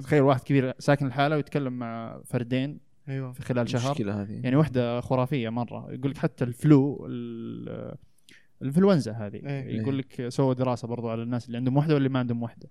[0.03, 3.33] تخيل واحد كبير ساكن الحاله ويتكلم مع فردين أيوه.
[3.33, 3.87] في خلال شهر.
[3.87, 4.41] المشكلة هذه.
[4.45, 5.93] يعني وحدة خرافية مرة.
[5.93, 7.95] يقول لك حتى ال flu ال-
[8.63, 9.37] الإنفلونزا هذه.
[9.37, 9.81] إيه.
[9.81, 12.69] يقول لك سووا دراسة برضو على الناس اللي عندهم وحدة واللي ما عندهم وحدة.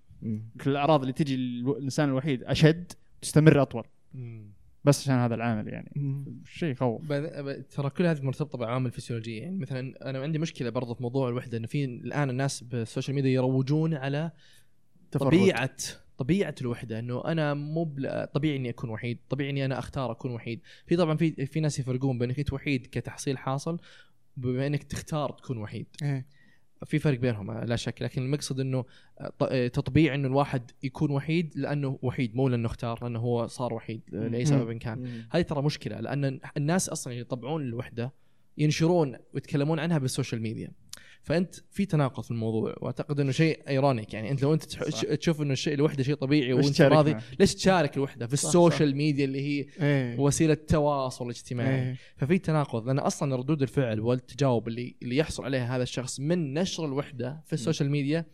[0.68, 2.92] الأعراض اللي تجي الإنسان الوحيد أشد
[3.22, 3.84] تستمر أطول.
[4.14, 4.53] مم.
[4.86, 5.92] بس عشان هذا العامل يعني.
[6.46, 7.08] شيء يخوف.
[7.76, 9.42] ترى كل هذه مرتبطه بعوامل فسيولوجية.
[9.42, 13.16] يعني مثلا أنا عندي مشكلة برضه في موضوع الوحدة إنه في الآن الناس بال social
[13.16, 14.32] media يروجون على
[15.12, 15.28] تفرد.
[15.32, 15.78] طبيعة
[16.18, 20.32] طبيعة الوحدة إنه أنا مو بل- طبيعي إني أكون وحيد طبيعي إني أنا أختار أكون
[20.32, 20.62] وحيد.
[20.88, 23.80] في طبعا في في ناس يفرقون بين انك أنت وحيد كتحصيل حاصل
[24.38, 25.86] بما إنك تختار تكون وحيد.
[26.04, 26.26] إيه.
[26.86, 28.86] في فرق بينهم لا شك لكن المقصد إنه
[29.40, 34.02] ط- تطبيع إنه الواحد يكون وحيد لأنه وحيد مو لأنه اختار لأنه هو صار وحيد
[34.12, 34.46] لأي.
[34.46, 35.24] سبب كان.
[35.32, 38.14] هذه ترى مشكلة لأن الناس أصلا يطبعون الوحدة
[38.58, 40.72] ينشرون ويتكلمون عنها بالسوشيال ميديا
[41.24, 44.64] فأنت في تناقض في الموضوع وأعتقد إنه شيء ironic يعني أنت لو أنت.
[45.14, 49.26] تشوف إنه الشيء الوحدة شيء طبيعي وأنت راضي؟ ليش تشارك الوحدة؟ في ال social media
[49.26, 50.20] اللي هي إيه.
[50.20, 51.82] وسيلة تواصل اجتماعي.
[51.90, 51.98] إيه.
[52.18, 56.86] ففي تناقض لأن أصلا ردود الفعل والتجاوب اللي اللي يحصل عليها هذا الشخص من نشر
[56.86, 58.26] الوحدة في ال social media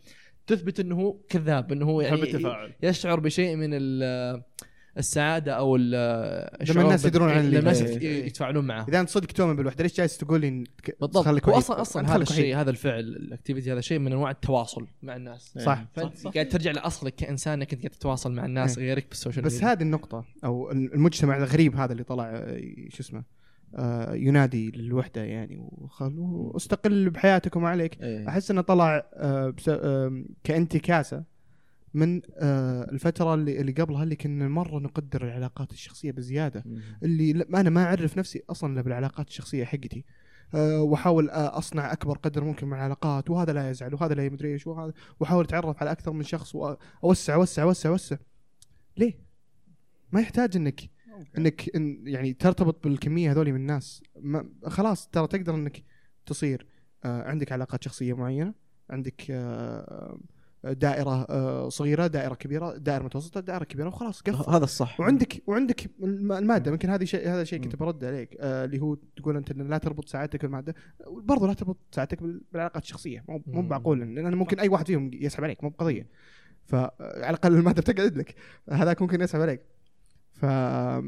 [0.46, 2.20] تثبت إنه هو كذاب إنه هو يعني
[2.82, 4.42] يشعر بشيء من ال-
[4.98, 5.94] السعادة أو ال-
[6.62, 7.96] الشعور الناس بال- يدرون عن اللي- لما الناس إيه.
[7.96, 10.64] يت- يتفاعلون معه إذا أنت صدق تؤمن بالوحدة ليش جالس تقول لي
[11.00, 11.48] بالضبط وحيد؟
[11.80, 12.56] أصلا هذا الشيء.
[12.56, 16.26] هذا الفعل ال activity هذا شيء من أنواع التواصل مع الناس صح فأنت.
[16.34, 18.84] قاعد ترجع لأصلك كإنسان إنك أنت قاعد تتواصل مع الناس إيه.
[18.86, 23.00] غيرك بال social بس ميديا هذه النقطة أو المجتمع الغريب هذا اللي طلع آه، شو
[23.02, 23.22] اسمه
[23.74, 28.28] آه، ينادي للوحدة يعني وخلوا استقل بحياتك وما عليك إيه.
[28.28, 31.24] أحس إنه طلع آه، بس- آم، كانتكاسة
[31.94, 36.62] من آه، الفترة اللي اللي قبلها اللي كنا مرة نقدر العلاقات الشخصية بزيادة.
[36.66, 36.80] مم.
[37.02, 40.04] اللي لا- ما أنا ما أعرف نفسي أصلا إلا بالعلاقات الشخصية حقتي.
[40.54, 44.52] أه وأحاول آه، أصنع أكبر قدر ممكن من العلاقات وهذا لا يزعل وهذا لا مدري
[44.52, 48.16] إيش وهذا وأحاول أتعرف على أكثر من شخص وأوسع اوسع اوسع اوسع
[48.96, 49.18] ليه؟
[50.12, 50.80] ما يحتاج إنك
[51.38, 54.02] إنك إن يعني ترتبط بالكمية هذول من الناس.
[54.20, 55.82] ما خلاص ترى تقدر إنك
[56.26, 56.66] تصير
[57.04, 58.54] آه عندك علاقات شخصية معينة
[58.90, 60.18] عندك آه
[60.64, 64.50] دائرة آه صغيرة دائرة كبيرة دائرة متوسطة دائرة كبيرة وخلاص قفل.
[64.50, 65.00] هذا الصح.
[65.00, 67.76] وعندك وعندك الم- المادة يمكن هذه شيء هذا شيء كنت.
[67.76, 70.74] برد عليك آه اللي هو تقول أنت لا تربط ساعتك بالمادة.
[71.10, 73.24] برضو لا تربط ساعتك بال- بالعلاقات الشخصية.
[73.28, 73.62] مو مو.
[73.62, 76.06] معقول لأن ممكن أي واحد فيهم يسحب عليك مو بقضية.
[76.66, 78.34] فعلى الأقل المادة بتقعد لك.
[78.70, 79.60] هذاك ممكن يسحب عليك.
[80.32, 81.04] ف آه،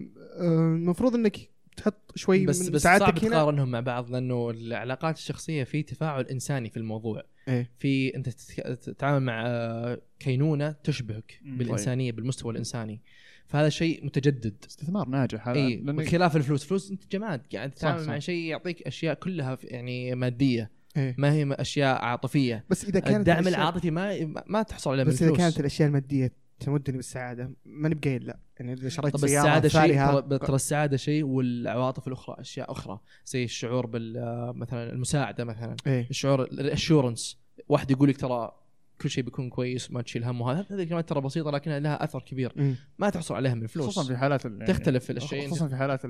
[1.14, 1.36] إنك
[1.76, 6.70] تحط شوي بس من بس صعب تقارنهم مع بعض لأنه العلاقات الشخصية في تفاعل إنساني
[6.70, 7.22] في الموضوع.
[7.48, 7.70] إيه.
[7.78, 11.58] في أنت تتعامل مع آه، كينونة تشبهك مم.
[11.58, 13.00] بالإنسانية بالمستوى الإنساني.
[13.46, 14.54] فهذا شيء متجدد.
[14.68, 16.64] استثمار ناجح هذا اي لأن- بخلاف الفلوس.
[16.64, 18.06] فلوس أنت جماد قاعد تتعامل.
[18.06, 20.70] مع شيء يعطيك أشياء كلها في- يعني مادية.
[20.96, 21.14] إيه.
[21.18, 22.64] ما هي أشياء عاطفية.
[22.70, 25.88] بس إذا كانت الدعم الأشياء- العاطفي ما ما تحصل عليه من بس إذا كانت الأشياء
[25.88, 26.32] المادية
[26.64, 27.50] تمدني بالسعادة.
[27.64, 32.08] ماني بقايل لا يعني إذا شريت طب سياره السعادة شيء ترى ترى السعادة شيء والعواطف
[32.08, 33.00] الأخرى أشياء أخرى.
[33.26, 35.76] زي الشعور بال آه، مثلا المساعدة مثلا.
[35.86, 36.06] إيه.
[36.10, 37.38] الشعور الأشورنس.
[37.68, 38.52] واحد يقول لك ترى
[39.00, 40.40] كل شيء بيكون كويس وما تشيل هم.
[40.40, 42.52] وهذا هذه الكلمات ترى بسيطة لكنها لها أثر كبير.
[42.56, 42.76] مم.
[42.98, 43.86] ما تحصل عليها من الفلوس.
[43.86, 45.46] خصوصا في حالات ال- يعني تختلف الأشياء.
[45.46, 46.00] خصوصا في حالات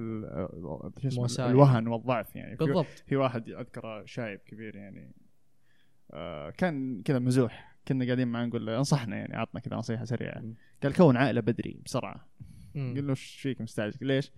[1.16, 1.50] مواساة.
[1.50, 2.56] الوهن والضعف يعني.
[2.56, 2.86] بالضبط.
[3.06, 5.14] في واحد أذكره شايب كبير يعني
[6.12, 7.71] آه كان كذا مزوح.
[7.88, 10.42] كنا قاعدين معاه نقول له انصحنا يعني عطنا كذا نصيحة سريعة.
[10.82, 12.28] قال كون عائلة بدري بسرعة
[12.74, 12.94] مم.
[12.96, 14.32] قل له إيش فيك مستعجل ليش؟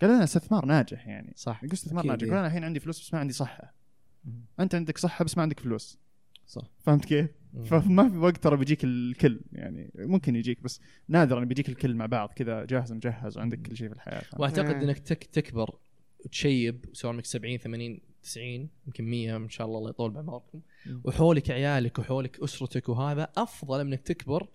[0.00, 2.26] قال لنا استثمار ناجح يعني صح يقول استثمار ناجح إيه.
[2.28, 3.74] يقول أنا الحين عندي فلوس بس ما عندي صحة
[4.24, 4.44] مم.
[4.60, 5.98] أنت عندك صحة بس ما عندك فلوس
[6.46, 7.64] صح فهمت كيف؟ مم.
[7.64, 12.32] فما في وقت ترى بيجيك الكل يعني ممكن يجيك بس نادرا بيجيك الكل مع بعض
[12.36, 14.82] كذا جاهز مجهز وعندك كل شيء في الحياة؟ وأعتقد.
[14.82, 15.78] إنك تك تكبر
[16.24, 20.60] وتشيب سواء منك 70 80 90 يمكن 100 إن شاء الله الله يطول بعمركم.
[21.04, 24.48] وحولك عيالك وحولك أسرتك وهذا أفضل من إنك تكبر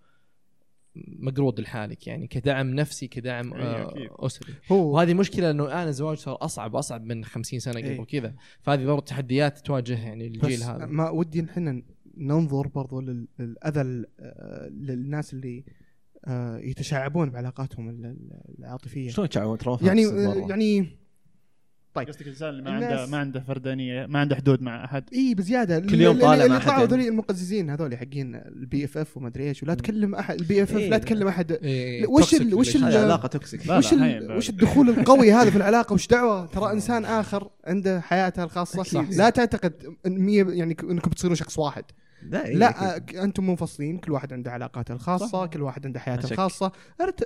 [1.20, 4.26] مقرود لحالك يعني كدعم نفسي كدعم إيه، آه،.
[4.26, 8.04] اسري هو وهذه مشكلة إنه الان الزواج صار أصعب واصعب من 50 سنة قبل إيه.
[8.04, 11.82] كذا فهذه برضه تحديات تواجه يعني الجيل بس هذا ما ودي ان إحنا
[12.18, 14.06] ننظر برضو لل- للأذى
[14.70, 15.64] للناس اللي
[16.26, 20.02] آه، يتشعبون بعلاقاتهم ال- ال- العاطفية شلون يتشعبون يعني.
[20.50, 20.98] يعني
[21.94, 22.08] طيب.
[22.08, 25.80] قصدك الإنسان اللي ما عنده ما عنده فردانية ما عنده حدود مع أحد؟ إي بزيادة.
[25.80, 29.44] كل يوم طالع اللي مع طلعوا أحد هذول المقززين هذول حقين ال BFF وما أدري
[29.50, 29.74] إيش ولا.
[29.74, 30.82] تكلم أحد ال BFF.
[30.82, 31.52] لا تكلم أحد.
[31.52, 32.86] إيه، وش ال- وش ال- relationship.
[32.86, 33.94] هذه علاقة toxic وش
[34.38, 39.02] وش الدخول القوي هذا في العلاقة؟ وش دعوة؟ ترى إنسان آخر عنده حياته الخاصة.
[39.12, 39.74] لا تعتقد
[40.06, 41.84] يعني إنكم بتصيرون شخص واحد.
[42.24, 43.18] لا, إيه لا أكيد.
[43.18, 45.46] آه، أنتم منفصلين كل واحد عنده علاقاته الخاصة صح.
[45.46, 46.32] كل واحد عنده حياته.
[46.32, 46.72] الخاصة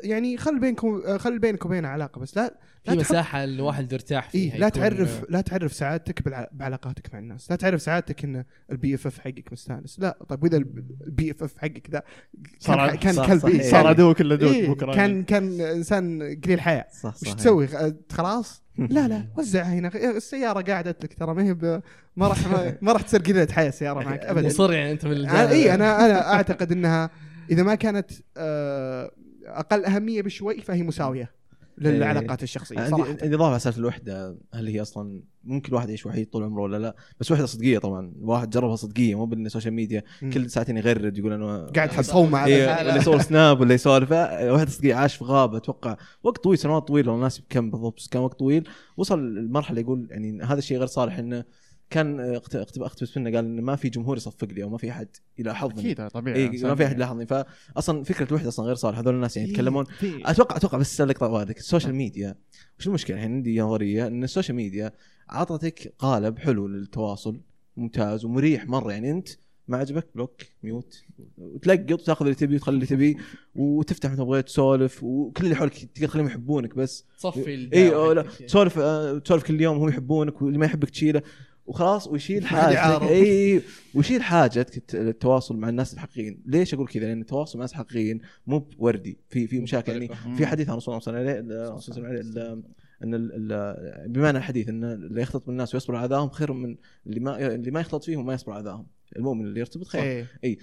[0.04, 2.48] يعني خل بينكم خل بينك وبين علاقة بس لا
[2.84, 7.14] في لا تحط- مساحة الواحد يرتاح فيها إيه لا تعرف لا تعرف سعادتك بالع- بعلاقاتك
[7.14, 11.58] مع الناس لا تعرف سعادتك إن ال BFF حقك مستانس لا طيب وإذا ال BFF
[11.58, 12.02] حقك ذا
[12.60, 13.72] صار كان, صح- كلب صح، إيه، إيه.
[13.72, 17.92] صار عدوك اللدود إيه بكرة كان كان إنسان قليل حياة صح وش صح تسوي خ-
[18.12, 19.92] خلاص لا لا وزعها هنا.
[20.18, 21.82] السيارة قعدت لك ترى ما هي ب-
[22.16, 22.48] ما راح
[22.82, 24.48] ما- راح تصير قليله حياة السيارة معك ابدا.
[24.48, 27.10] مصر يعني أنت من اي إي أنا أنا أعتقد إنها
[27.52, 29.12] إذا ما كانت آه،
[29.46, 31.41] أقل أهمية بشوي فهي مساوية.
[31.90, 33.10] للعلاقات الشخصية عندي صراحة.
[33.10, 37.32] عندي اضافه الوحدة هل هي أصلا ممكن الواحد يعيش وحيد طول عمره ولا لا؟ بس
[37.32, 40.04] وحدة صدقية طبعا الواحد جربها صدقية مو بالسوشيال ميديا.
[40.34, 42.68] كل ساعتين يغرد يقول أنا قاعد تصوم على إيه.
[42.68, 44.12] ولا يصور سناب ولا يسولف.
[44.12, 48.22] واحد صدقية عاش في غابة أتوقع وقت طويل سنوات طويلة والله ناسي كم بالضبط كان
[48.22, 48.70] وقت طويل.
[48.98, 51.44] وصل المرحله يقول يعني هذا الشيء غير صالح إنه
[51.92, 54.78] كان آه، اقت- اقت- اقتبس منه قال إنه ما في جمهور يصفق لي أو ما
[54.78, 57.04] في أحد يلاحظني أكيد طبيعي إي إنسان ما في أحد يعني.
[57.04, 57.26] يلاحظني
[57.76, 59.54] فاصلا فكرة الوحدة أصلا غير صالحة هذول الناس يعني إيه.
[59.54, 59.86] يتكلمون.
[60.04, 62.36] أتوقع أتوقع بس اللقطه هذيك السوشيال ميديا
[62.80, 64.92] وش المشكلة؟ الحين عندي نظرية إن السوشيال ميديا
[65.30, 67.42] عطتك قالب حلو للتواصل
[67.78, 68.92] ممتاز ومريح مرة.
[68.92, 69.30] يعني أنت
[69.68, 71.04] ما عجبك؟ block mute.
[71.38, 73.18] وتلقط وتأخذ اللي تبي وتخلي اللي تبي
[73.56, 77.06] وتفتح متى بغيت تسولف وكل اللي حولك تقدر تخليهم يحبونك بس.
[77.18, 78.22] تصفي إي لا،.
[78.48, 81.22] تسولف آه، تسولف كل يوم وهم يحبونك واللي ما يحبك تشيله.
[81.72, 82.46] وخلاص ويشيل.
[82.46, 83.04] حاجتك.
[83.04, 83.62] إي
[83.96, 84.22] ويشيل
[84.78, 86.44] الت- التواصل مع الناس الحقيقيين.
[86.46, 89.18] ليش أقول كذا؟ لأن التواصل مع الناس الحقيقيين مو بوردي.
[89.30, 89.92] في في مشاكل.
[89.92, 90.36] يعني.
[90.38, 91.00] في حديث عن صلى الله
[91.80, 92.64] صلى الله عليه وسلم
[93.04, 93.14] أن
[94.14, 96.76] بمعنى الحديث أن اللي يختلط بالناس ويصبر على أذاهم خير من
[97.08, 98.88] اللي ما اللي ما يختلط فيهم وما يصبر على أذاهم.
[99.16, 100.02] المؤمن اللي يرتبط خير.
[100.02, 100.28] إيه.
[100.44, 100.58] إي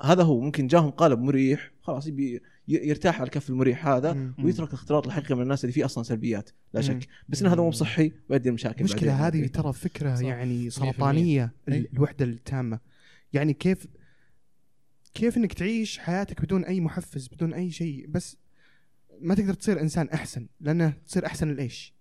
[0.00, 4.34] فهذا هو ممكن جاهم قالب مريح خلاص يبي يرتاح على الكف المريح هذا مم.
[4.44, 6.86] ويترك الاختلاط الحقيقي من الناس اللي فيه أصلا سلبيات لا مم.
[6.86, 9.26] شك بس إن هذا مو بصحي ويؤدي لمشاكل المشكلة.
[9.26, 10.22] هذه ترى فكرة صح.
[10.22, 10.72] يعني 100%.
[10.72, 11.90] سرطانية إيه.
[11.92, 12.78] الوحدة التامة
[13.32, 13.86] يعني كيف
[15.14, 18.36] كيف إنك تعيش حياتك بدون أي محفز بدون أي شيء بس
[19.20, 21.94] ما تقدر تصير إنسان أحسن لأنه تصير أحسن لإيش؟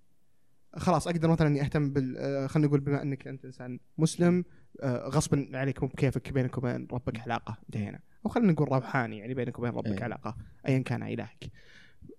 [0.76, 4.45] خلاص أقدر مثلا إني أهتم بال آه، خلينا نقول بما إنك أنت إنسان مسلم
[4.86, 9.59] غصبا عليك مو بكيفك بينك وبين ربك علاقة انتهينا أو خلينا نقول روحاني يعني بينك
[9.59, 10.03] وبين ربك إيه.
[10.03, 11.51] علاقة ايا كان إلهك.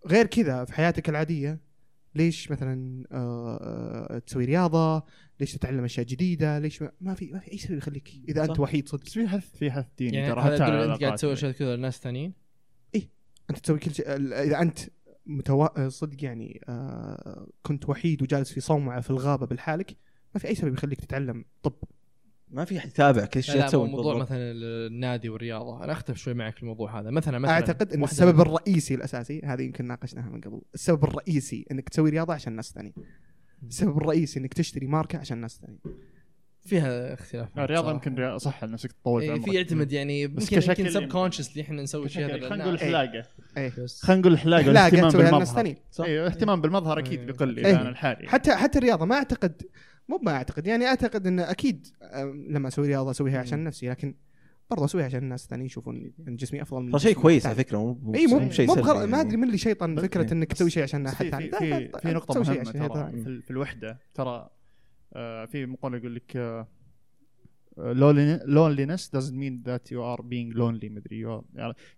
[0.06, 1.60] غير كذا في حياتك العادية
[2.14, 3.58] ليش مثلا آه،
[4.10, 5.04] آه، تسوي رياضة؟
[5.40, 8.52] ليش تتعلم أشياء جديدة؟ ليش ما, ما في ما في أي سبب يخليك إذا أنت
[8.52, 8.60] صح.
[8.60, 9.04] وحيد صدق.
[9.04, 11.32] بس في حث في حث ديني يعني ترى هذا حتى أنت قاعد تسوي.
[11.32, 12.48] اشياء كذا للناس ثانيين؟
[13.50, 14.78] أنت تسوي كل شيء إذا أنت
[15.26, 15.88] متوا...
[15.88, 19.96] صدق يعني آه كنت وحيد وجالس في صومعة في الغابة بالحالك
[20.34, 21.72] ما في أي سبب يخليك تتعلم طب.
[22.50, 24.22] ما في أحد يتابعك إيش لا, لا تسوي موضوع بالضبط.
[24.22, 24.52] مثلا
[24.86, 25.84] النادي والرياضة.
[25.84, 27.10] أنا أختلف شوي معك في الموضوع هذا.
[27.10, 31.88] مثلا مثلا أعتقد إن السبب الرئيسي الأساسي هذه يمكن ناقشناها من قبل السبب الرئيسي إنك
[31.88, 32.94] تسوي رياضة عشان الناس الثانيين
[33.68, 35.80] السبب الرئيسي إنك تشتري ماركة عشان الناس الثانيين
[36.64, 37.58] فيها اختلاف.
[37.58, 37.90] الرياضه.
[37.90, 41.12] يمكن صح نفسك تطول في إيه، في يعتمد يعني بس يمكن كشكل يمكن سب يعني.
[41.12, 43.22] كونشسلي إحنا نسوي الشيء هذا خلينا لأن- نقول حلاقة.
[44.02, 45.74] خلينا نقول حلاقة لا الاهتمام بالمظهر.
[46.00, 47.26] أيوه اهتمام بالمظهر أكيد إيه.
[47.26, 47.66] بيقل إيه.
[47.66, 48.28] اذا أنا الحالي.
[48.28, 49.62] حتى حتى الرياضة ما أعتقد
[50.08, 51.86] مو ما أعتقد يعني أعتقد إن أكيد
[52.48, 54.14] لما أسوي رياضة أسويها عشان نفسي لكن
[54.70, 57.54] برضه أسويها عشان الناس الثانيين يشوفون إن جسمي أفضل من ترى شيء كويس على.
[57.54, 59.06] فكرة مو إي مو شيء مو يعني.
[59.06, 60.32] ما أدري من اللي شيطان فكرة.
[60.32, 63.10] إنك تسوي شيء عشان احد في ثاني في في, عشان شيء ترى.
[63.22, 64.48] في, ال- في الوحدة ترى
[65.12, 66.68] آه، في مقولة يقول لك آه،
[67.78, 67.92] آه،
[68.46, 71.42] loneliness doesn't mean that you are being lonely مدري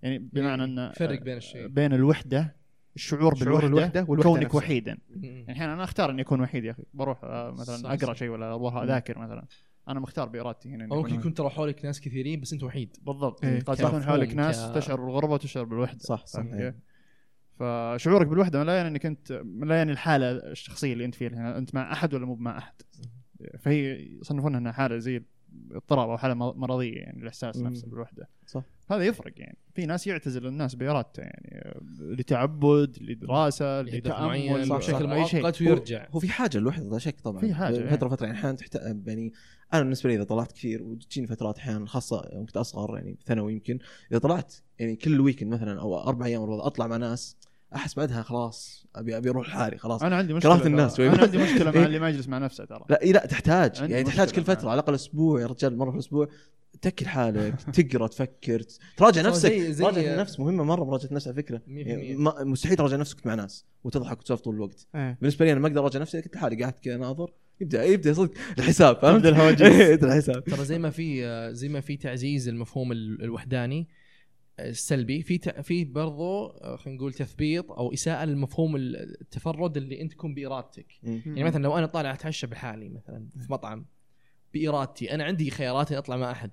[0.02, 1.66] يعني بمعنى إن فرق بين الشيء.
[1.66, 2.56] بين الوحدة
[2.96, 4.58] الشعور شعور بالوحدة الوحدة والوحدة كونك نفسها.
[4.58, 4.98] وحيدا.
[5.10, 6.82] يعني أحيانا أنا أختار إني أكون وحيد يا أخي.
[6.94, 8.14] بروح آه، مثلا أقرأ.
[8.14, 9.46] شيء ولا أروح أذاكر مثلا.
[9.88, 12.96] أنا مختار بإرادتي هنا أو ممكن يكون ترى حولك ناس كثيرين بس أنت وحيد.
[13.02, 13.44] بالضبط.
[13.44, 13.60] إيه.
[13.60, 15.98] قد يكون حولك ناس ك- تشعر بالغربة وتشعر بالوحدة.
[15.98, 16.76] صح صح إيه.
[17.58, 21.30] فشعورك بالوحدة لا يعني إنك أنت لا يعني الحالة الشخصية اللي أنت فيها.
[21.30, 22.74] يعني أنت مع أحد ولا مو مع أحد.
[23.58, 25.22] فهي يصنفونها إنها حالة زي
[25.72, 27.56] اضطراب أو حالة مرضية يعني الإحساس.
[27.62, 28.28] نفسه بالوحدة.
[28.46, 28.62] صح.
[28.92, 29.58] هذا يفرق يعني.
[29.74, 35.40] في ناس يعتزل الناس بارادته يعني لتعبد لدراسه لتامل بشكل أي شيء.
[35.42, 36.06] مؤقت هو- ويرجع.
[36.10, 37.40] هو في حاجة الوحده لا شك طبعا.
[37.40, 39.32] في حاجة، فتره فترة يعني أحيانا تحتاج يعني
[39.74, 43.52] أنا بالنسبة لي إذا طلعت كثير وتجيني فترات أحيانا خاصة يوم كنت أصغر يعني ثانوي
[43.52, 43.78] يمكن
[44.12, 47.36] إذا طلعت يعني كل ويكند مثلا أو أربع أيام ورا أطلع مع ناس
[47.74, 50.02] أحس بعدها خلاص ابي أبي أروح لحالي خلاص.
[50.02, 51.00] أنا عندي مشكلة كرهت الناس.
[51.00, 51.86] أنا عندي مشكلة مع إيه.
[51.86, 52.84] اللي ما يجلس مع نفسه ترى.
[52.90, 53.90] لا إيه لا تحتاج.
[53.90, 54.70] يعني تحتاج كل فترة.
[54.70, 56.28] على الأقل أسبوع يا رجال مرة في الأسبوع.
[56.82, 58.62] تكل حالك تقرأ تفكر
[58.96, 59.48] تراجع نفسك.
[59.50, 61.62] زي- زي- النفس مهمة مرة مراجعه النفس على فكرة.
[61.68, 64.86] يعني مستحيل تراجع نفسك مع ناس وتضحك وتسولف طول الوقت.
[64.94, 65.18] إيه.
[65.20, 68.32] بالنسبة لي أنا ما أقدر أراجع نفسي كنت لحالي قاعد كذا ناظر يبدا يبدأ صدق
[68.58, 69.62] الحساب فهمت؟ الهواجس.
[69.80, 70.44] إيه، الحساب.
[70.44, 73.88] ترى زي ما في زي ما في تعزيز المفهوم ال- الوحداني
[74.60, 80.12] السلبي في ت- في برضو آه، خلينا نقول تثبيط أو إساءة للمفهوم التفرد اللي أنت
[80.12, 80.86] تكون بإرادتك.
[81.02, 83.86] يعني مثلا لو أنا طالع أتعشى بحالي مثلا في مطعم
[84.54, 86.50] بارادتي أنا عندي خيارات اني أطلع مع أحد.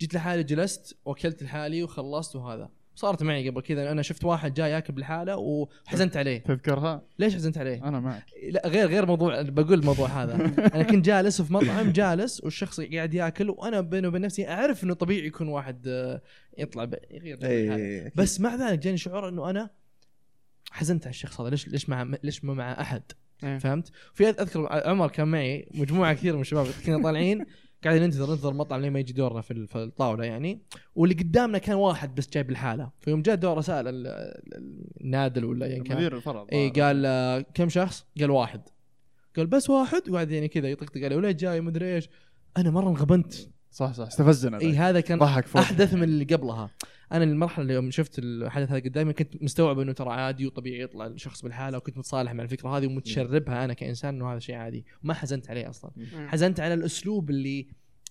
[0.00, 2.70] جيت لحالي جلست وأكلت لحالي وخلصت وهذا.
[2.94, 6.38] صارت معي قبل كذا أنا شفت واحد جاي ياكل بالحالة وحزنت عليه.
[6.38, 10.34] تذكرها؟ ليش حزنت عليه؟ أنا معك لا غير غير موضوع بقول الموضوع هذا.
[10.74, 14.94] أنا كنت جالس في مطعم جالس والشخص قاعد ياكل وأنا بيني وبين نفسي أعرف إنه
[14.94, 16.22] طبيعي يكون واحد آه،
[16.58, 18.04] يطلع يغير جو بالحالة.
[18.04, 19.70] اي بس مع ذلك جاني شعور إنه أنا
[20.70, 21.50] حزنت على الشخص هذا.
[21.50, 23.02] ليش ليش مع ليش ما مع أحد؟
[23.44, 23.58] إيه.
[23.58, 27.44] فهمت؟ في أذكر عمر كان معي مجموعة كثير من الشباب كنا طالعين
[27.84, 30.62] قاعدين ننتظر ننتظر المطعم لين ما يجي دورنا في ال- في الطاولة يعني.
[30.94, 32.90] واللي قدامنا كان واحد بس جايب الحالة.
[33.00, 35.96] فيوم جاء دوره سأل ال- ال- النادل ولا ايا كان.
[35.96, 38.60] مدير الفرع اي قال آه، كم شخص؟ قال واحد.
[39.36, 42.08] قال بس واحد؟ وقعد يعني كذا يطقطق عليه وليه جاي؟ مدري إيش.
[42.56, 43.34] أنا مرة انغبنت.
[43.70, 44.72] صح صح استفزنا اي.
[44.76, 45.62] هذا كان ضحك فوق.
[45.62, 46.70] أحدث من اللي قبلها.
[47.12, 51.06] أنا المرحلة اللي يوم شفت الحدث هذا قدامي كنت مستوعب إنه ترى عادي وطبيعي يطلع
[51.06, 55.14] الشخص بالحالة وكنت متصالح مع الفكرة هذه ومتشربها أنا كإنسان إنه هذا شيء عادي وما
[55.14, 55.90] حزنت عليه أصلا
[56.26, 57.66] حزنت على الأسلوب اللي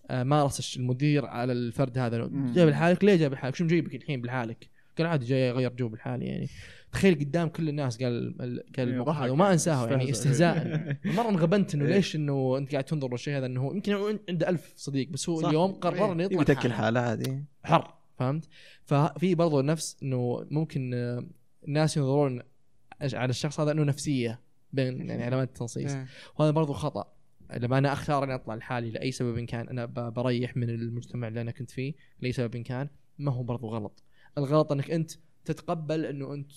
[0.10, 2.54] آه، مارس المدير على الفرد هذا مم.
[2.54, 6.26] جاي بالحالك ليه جاي بالحالك شو مجيبك الحين بالحالك قال عادي جاي اغير جو بالحالي
[6.26, 6.48] يعني
[6.92, 9.24] تخيل قدام كل الناس قال ال- قال الموقف ضحك.
[9.24, 10.12] هذا وما أنساه يعني.
[10.12, 10.80] استهزاء
[11.18, 11.86] مرة انغبنت إنه.
[11.86, 15.48] ليش إنه أنت قاعد تنظر للشيء هذا إنه يمكن عنده ألف صديق بس هو.
[15.50, 16.60] اليوم قرر إنه يطلع يبي لحاله.
[16.62, 18.48] تكل حاله عادي حر فهمت؟
[18.84, 21.26] ففي برضو نفس إنه ممكن آه،
[21.68, 22.42] الناس ينظرون
[23.02, 24.42] على الشخص هذا إنه نفسية
[24.74, 25.92] بين يعني علامات التنصيص.
[26.40, 27.14] وهذا برضو خطأ.
[27.54, 31.52] لما أنا أختار إني أطلع لحالي لأي سبب كان أنا بريح من المجتمع اللي أنا
[31.52, 34.04] كنت فيه لأي سبب كان ما هو برضو غلط.
[34.38, 35.12] الغلط إنك أنت
[35.46, 36.52] تتقبل إنه أنت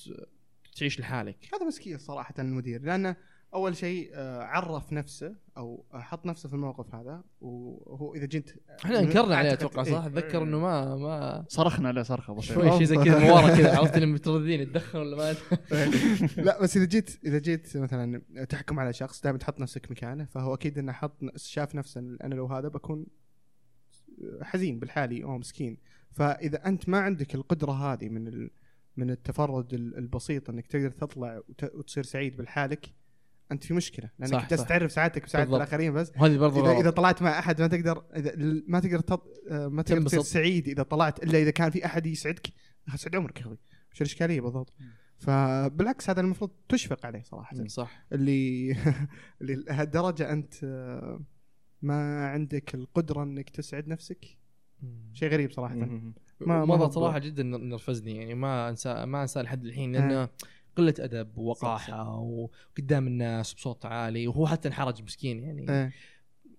[0.77, 1.49] تعيش لحالك.
[1.55, 3.17] هذا مسكين صراحة المدير لأنه
[3.55, 8.51] أول شيء آه، عرف نفسه أو حط نفسه في الموقف هذا وهو إذا جيت
[8.85, 9.93] إحنا انكرنا عليه أتوقع إيه.
[9.93, 13.77] صح؟ أتذكر إنه ما ما صرخنا عليه صرخة بسيطة شوي شيء زي كذا ورا كذا
[13.79, 15.35] عرفت اللي مترددين يتدخل ولا ما
[16.43, 20.55] لا بس إذا جيت إذا جيت مثلا تحكم على شخص دائما تحط نفسك مكانه فهو
[20.55, 23.07] أكيد إنه حط شاف نفسه إن أنا لو هذا بكون
[24.43, 25.79] حزين بالحالي أو مسكين
[26.11, 28.51] فإذا أنت ما عندك القدرة هذه من ال...
[28.97, 31.65] من التفرد ال- البسيط إنك تقدر تطلع وت...
[31.75, 32.95] وتصير سعيد بالحالك
[33.53, 34.65] انت في مشكلة لأنك صح، جالس.
[34.65, 35.57] تعرف سعادتك وسعاده.
[35.57, 36.13] الآخرين بس.
[36.21, 38.33] وهذه برضو اذا غلط طلعت مع أحد ما تقدر اذا
[38.67, 39.27] ما تقدر تط...
[39.51, 40.21] آه، ما تقدر تصير.
[40.21, 42.47] سعيد إذا طلعت إلا إذا كان في أحد يسعدك
[42.97, 43.59] سعد عمرك يا أخوي.
[43.93, 44.73] وش الاشكاليه بالضبط.
[45.19, 47.67] فبالعكس هذا المفروض تشفق عليه صراحة.
[47.67, 48.07] صح.
[48.13, 48.73] اللي
[49.41, 51.21] اللي لهالدرجة أنت آه،
[51.83, 54.25] ما عندك القدرة إنك تسعد نفسك.
[55.13, 55.75] شيء غريب صراحة.
[56.41, 60.29] ما- هو صراحة جدا نرفزني يعني ما انسى ما أنسى لحد الحين لأنه
[60.77, 65.93] قلة أدب ووقاحه وقدام الناس بصوت عالي وهو حتى انحرج مسكين يعني إيه.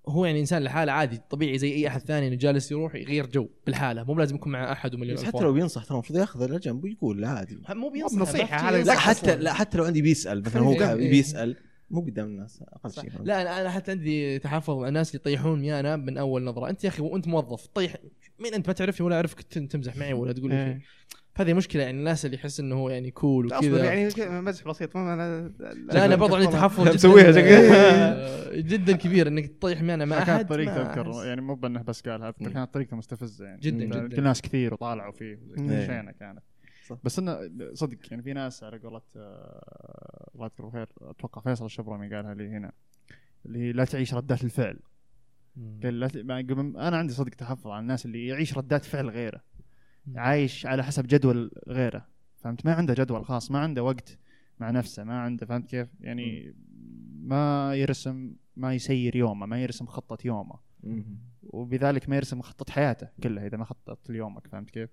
[0.10, 3.50] هو يعني إنسان لحاله عادي طبيعي زي أي أحد ثاني إنه جالس يروح يغير جو
[3.66, 5.40] بالحالة مو لازم يكون مع أحد ومليون بس حتى.
[5.40, 9.36] لو بينصح ترى المفروض ياخذ الجنب ويقول لا عادي مو بينصح ينصح لا حتى.
[9.36, 10.80] لا حتى لو عندي بيسأل مثلا هو إيه.
[10.80, 11.56] قاعد بيسأل
[11.92, 12.92] مو قدام الناس أقل.
[12.92, 16.70] شيء؟ لا أنا أنا حتى عندي تحفظ مع الناس اللي يطيحون ميانا من أول نظرة
[16.70, 17.96] أنت يا أخي وأنت موظف طيح
[18.40, 20.80] مين أنت ما تعرفني ولا أعرفك تمزح معي ولا تقول لي شيء
[21.40, 21.46] إيه.
[21.46, 24.10] هذه مشكلة يعني الناس اللي يحس إنه هو يعني كول أصبر وكذا يعني
[24.42, 25.52] مزح بسيط ما أنا
[25.92, 27.32] لا أنا برضو عندي تحفظ جدا مسويها
[28.62, 31.26] جدا كبير إنك تطيح معنا مع كانت طريقته اذكر.
[31.28, 32.54] يعني مو بأنه بس قالها اذكر مم.
[32.54, 33.92] كانت طريقته مستفزة يعني جدا مم.
[34.08, 35.68] جدا في ناس كثير وطالعوا فيه مم.
[35.86, 36.40] شينة كانت
[36.88, 36.98] صح.
[37.04, 37.40] بس إنه
[37.74, 42.48] صدق يعني في ناس على قولة آه، الله يذكره بالخير أتوقع فيصل الشبرمي قالها لي
[42.50, 42.72] هنا
[43.46, 44.80] اللي هي لا تعيش ردات الفعل
[45.84, 49.10] قال لا ت- ما- قبل- أنا عندي صدق تحفظ على الناس اللي يعيش ردات فعل
[49.10, 49.42] غيره
[50.16, 52.06] عايش على حسب جدول غيره.
[52.38, 54.18] فهمت؟ ما عنده جدول خاص ما عنده وقت
[54.60, 56.56] مع نفسه ما عنده فهمت كيف؟ يعني
[57.22, 60.60] ما يرسم ما يسير يومه ما يرسم خطة يومه.
[61.44, 64.90] وبذلك ما يرسم خطة حياته كلها إذا ما خطط ليومك فهمت كيف؟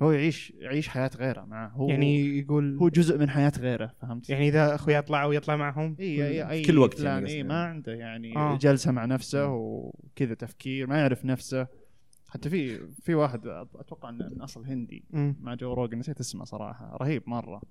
[0.00, 4.30] فهو يعيش يعيش حياة غيره معه هو يعني يقول هو جزء من حياة غيره فهمت؟
[4.30, 7.42] يعني إذا اخويا طلعوا يطلع معهم؟ إي إي أي كل وقت يعني إي قصدي.
[7.42, 8.58] ما عنده يعني آه.
[8.58, 11.66] جلسة مع نفسه وكذا تفكير ما يعرف نفسه.
[12.28, 15.04] حتى في في واحد أتوقع انه من أصل هندي.
[15.40, 17.62] مع Joe Rogan نسيت اسمه صراحة رهيب مرة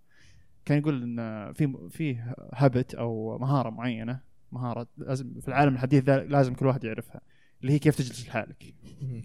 [0.66, 2.18] كان يقول إن في في
[2.54, 4.20] habit أو مهارة معينة
[4.52, 7.22] مهارة لازم في العالم الحديث ذا لازم كل واحد يعرفها
[7.62, 8.76] اللي هي كيف تجلس لحالك.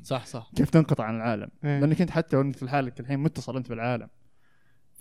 [0.03, 1.81] صح صح كيف تنقطع عن العالم إيه.
[1.81, 4.09] لأنك أنت حتى وأنت لحالك الحين متصل أنت بالعالم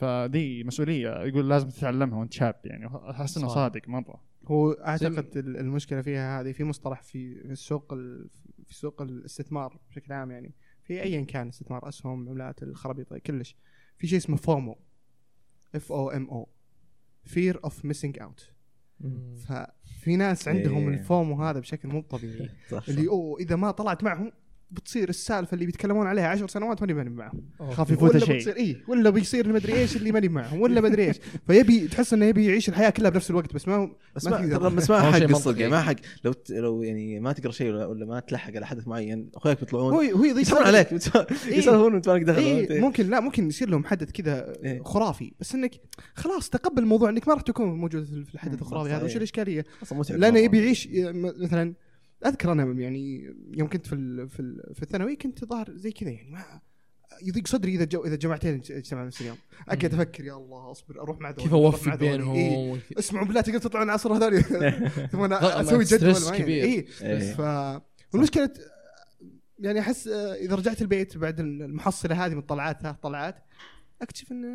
[0.01, 2.87] فدي مسؤولية يقول لازم تتعلمها وانت شاب يعني.
[3.09, 3.47] أحس إنه.
[3.47, 4.23] صادق مرة.
[4.47, 8.29] هو أعتقد ال- المشكلة فيها هذه في مصطلح في السوق ال-
[8.65, 10.53] في سوق الاستثمار بشكل عام يعني.
[10.83, 13.55] في ايا كان استثمار أسهم عملات الخرابيط كلش.
[13.97, 14.77] في شيء اسمه FOMO.
[15.75, 16.49] F O M O
[17.23, 18.51] fear of missing out.
[19.47, 20.97] ففي ناس عندهم إيه.
[20.99, 22.49] الفومو هذا بشكل مو طبيعي.
[22.89, 24.31] اللي أوه إذا ما طلعت معهم
[24.71, 27.41] بتصير السالفة اللي بيتكلمون عليها عشر سنوات ماني ماني معهم
[27.71, 31.05] خاف يفوته ولا شيء بتصير اي ولا بيصير المدري إيش اللي ماني معهم ولا مدري
[31.07, 31.15] إيش
[31.47, 34.57] فيبي تحس إنه يبي يعيش الحياة كلها بنفس الوقت بس ما بس ما ما تقدر.
[34.57, 35.59] ترى بس ما حق الصدق.
[35.59, 38.65] يعني ما حق لو ت- لو يعني ما تقرأ شيء ولا, ولا ما تلحق على
[38.67, 41.57] حدث معين أخوياك بيطلعون هو هو يسوون عليك إيه.
[41.57, 44.83] يسولفون وانت مالك دخل إيه فهمت؟ ممكن لا ممكن يصير لهم حدث كذا إيه.
[44.83, 45.71] خرافي بس إنك
[46.15, 49.03] خلاص تقبل الموضوع إنك ما راح تكون موجود في الحدث الخرافي هذا.
[49.05, 49.65] وش الإشكالية؟
[50.09, 50.39] لأنه.
[50.39, 51.73] يبي يعيش م- مثلا
[52.25, 56.09] أذكر أنا يعني يوم كنت في ال- في ال- في الثانوي كنت ظاهر زي كذا
[56.09, 56.61] يعني ما
[57.23, 59.37] يضيق صدري إذا جو إذا جماعتين اجتمعوا نفس اليوم
[59.69, 61.95] اقعد أفكر يا الله أصبر أروح مع كيف أوفق.
[61.95, 62.79] بينهم إيه.
[62.99, 64.41] اسمعوا بالله تقدر تطلعون العصر هذول
[65.11, 66.63] ثم أنا أسوي جدول كبير.
[66.63, 67.33] اي إيه.
[67.33, 67.39] ف
[68.13, 68.49] والمشكلة
[69.59, 73.35] يعني أحس آه، إذا رجعت البيت بعد المحصلة هذه من الطلعات ثلاث طلعات
[74.01, 74.45] أكتشف إن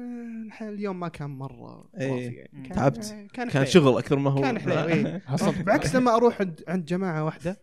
[0.63, 2.09] اليوم ما كان مرة إيه.
[2.11, 3.05] خرافي يعني كان تعبت.
[3.11, 3.65] كان كان حليو.
[3.65, 5.19] شغل أكثر ما هو كان إيه.
[5.27, 7.61] حصلت بعكس لما أروح عند عند جماعة واحدة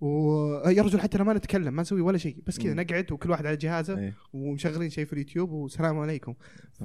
[0.00, 2.74] ويا رجل حتى لو ما نتكلم ما نسوي ولا شيء بس كذا.
[2.74, 4.14] نقعد وكل واحد على جهازه إيه.
[4.32, 6.34] ومشغلين شيء في اليوتيوب والسلام عليكم
[6.72, 6.84] ف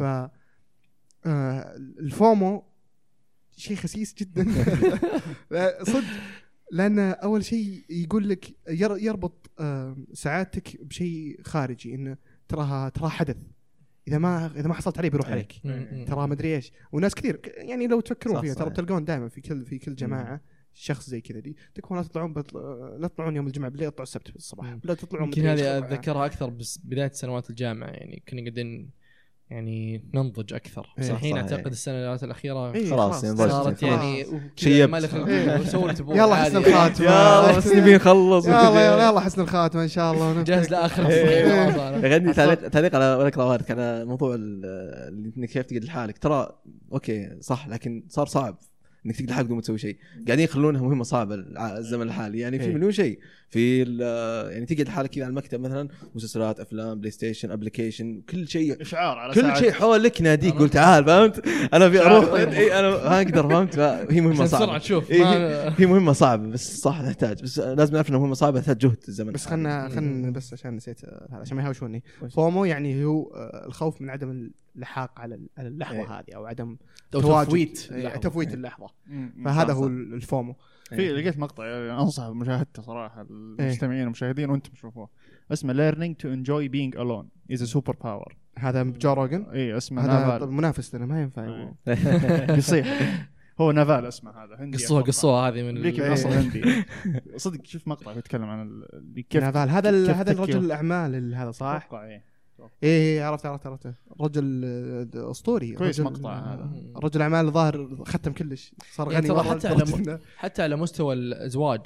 [1.25, 2.63] آه، الفومو
[3.57, 4.45] شيء خسيس جدا
[5.83, 6.03] صدق
[6.71, 12.17] لأن أول شيء يقول لك ير- يربط آه، سعادتك بشيء خارجي انه
[12.47, 13.37] تراها ترى حدث
[14.07, 15.33] إذا ما إذا ما حصلت عليه بيروح إيه.
[15.33, 16.05] عليك مم.
[16.07, 18.69] ترى مدري إيش وناس كثير يعني لو تفكرون فيها ترى.
[18.69, 20.41] بتلقون دائما في كل في كل جماعة
[20.73, 22.59] شخص زي كذا دي تكون لا تطلعون بطل...
[23.01, 24.81] لا تطلعون يوم الجمعة بالليل اطلعوا السبت الصباح مم.
[24.83, 25.77] لا تطلعون يمكن هذه.
[25.77, 28.89] اتذكرها أكثر بس بداية سنوات الجامعة يعني كنا قاعدين
[29.49, 31.43] يعني ننضج أكثر بس إيه، الحين صحيح.
[31.51, 33.83] أعتقد السنوات الأخيرة إيه، خلاص، يعني صارت.
[33.83, 34.25] يعني
[34.55, 35.05] شيبت.
[35.05, 36.57] تبغون يلا حسن.
[36.57, 40.43] الخاتمة يلا بس نبي نخلص يلا يلا حسن الخاتمة إن شاء الله.
[40.43, 42.13] جاهز لآخر إيه.
[42.13, 42.33] عندي
[42.69, 46.49] تعليق على اقرا وارد على موضوع إنك كيف تقعد لحالك ترى
[46.93, 48.57] أوكي صح لكن صار صعب
[49.05, 49.97] إنك تقعد لحالك بدون ما تسوي شيء
[50.27, 52.39] قاعدين يخلونها مهمة صعبة الع- الزمن الحالي.
[52.39, 52.73] يعني في إيه.
[52.73, 53.19] مليون شيء.
[53.49, 53.79] في
[54.53, 58.81] يعني تقعد لحالك كذا على المكتب مثلا مسلسلات أفلام PlayStation application كل شيء.
[58.81, 59.55] إشعار على كل.
[59.57, 62.49] شيء حولك يناديك قول تعال فهمت؟ أنا إشعار أروح طيب.
[62.49, 66.47] اي أنا ما أقدر فهمت؟ فهي مهمة عشان بسرعة صعبه تشوف إيه، هي مهمة صعبة
[66.47, 67.43] بس صح تحتاج.
[67.43, 69.45] بس لازم نعرف إنها مهمة صعبة تحتاج جهد الزمن بس.
[69.45, 72.03] خلنا خلنا بس عشان نسيت آه، عشان ما يهاوشوني.
[72.31, 76.19] FOMO يعني هو آه، الخوف من عدم اللحاق على ال- على اللحظة إيه.
[76.19, 76.77] هذه أو عدم
[77.15, 77.21] أو.
[77.43, 78.19] تفويت إيه، اللحظة.
[78.19, 79.33] تفويت اللحظة مم.
[79.45, 79.87] فهذا صح، هو.
[79.87, 80.55] ال FOMO
[80.89, 85.09] في لقيت مقطع يعني أنصح بمشاهدته صراحة المستمعين والمشاهدين وأنتم تشوفوه
[85.53, 90.13] اسمه learning to enjoy being alone is a superpower هذا Joe Rogan اي اسمه هذا
[90.13, 91.45] Naval منافس لنا ما ينفع
[91.87, 92.51] إيه.
[92.57, 92.87] يصيح
[93.61, 95.01] هو Naval اسمه هذا هندي قصوها.
[95.01, 96.39] قصوها هذه من امريكي من اصل إيه.
[96.39, 96.85] هندي
[97.37, 100.31] صدق شوف مقطع يتكلم عن ال- كيف نافال هذا ال- كيف هذا.
[100.31, 102.32] الرجل الأعمال اللي هذا صح؟ أتوقع إيه.
[102.83, 106.69] إيه عرفت عرفت عرفته رجل آه، أسطوري كويس رجل- مقطع هذا.
[106.95, 111.81] رجل أعمال ظاهر ختم كلش صار يعني غني حتى لدرجة إنه- حتى على مستوى الأزواج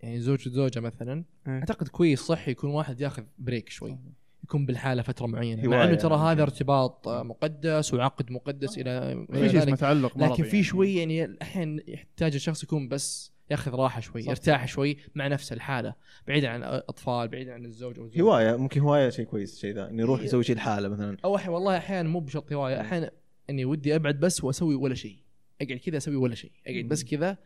[0.00, 1.52] يعني زوج وزوجه مثلا إيه.
[1.58, 3.98] أعتقد كويس صح يكون واحد ياخذ بريك شوي
[4.44, 6.24] يكون بالحالة فترة معينة مع إنه ترى يعني.
[6.24, 10.62] هذا ارتباط آه، مقدس وعقد مقدس إلى في شيء تعلق لكن في يعني.
[10.62, 14.28] شوي يعني أحيانا يحتاج الشخص يكون بس ياخذ راحة شوي صح.
[14.28, 15.94] يرتاح شوي مع نفس الحالة
[16.28, 18.10] بعيدا عن اطفال بعيدا عن الزوج أو.
[18.20, 21.76] هواية ممكن هواية شيء كويس شيء ذا انه يروح يسوي شيء لحالة مثلا أو والله
[21.76, 23.10] أحيانا مو بشرط هواية أحيانا
[23.50, 25.16] إني ودي أبعد بس وأسوي ولا شيء
[25.62, 26.52] أقعد كذا أسوي ولا شيء.
[26.66, 27.38] أقعد بس كذا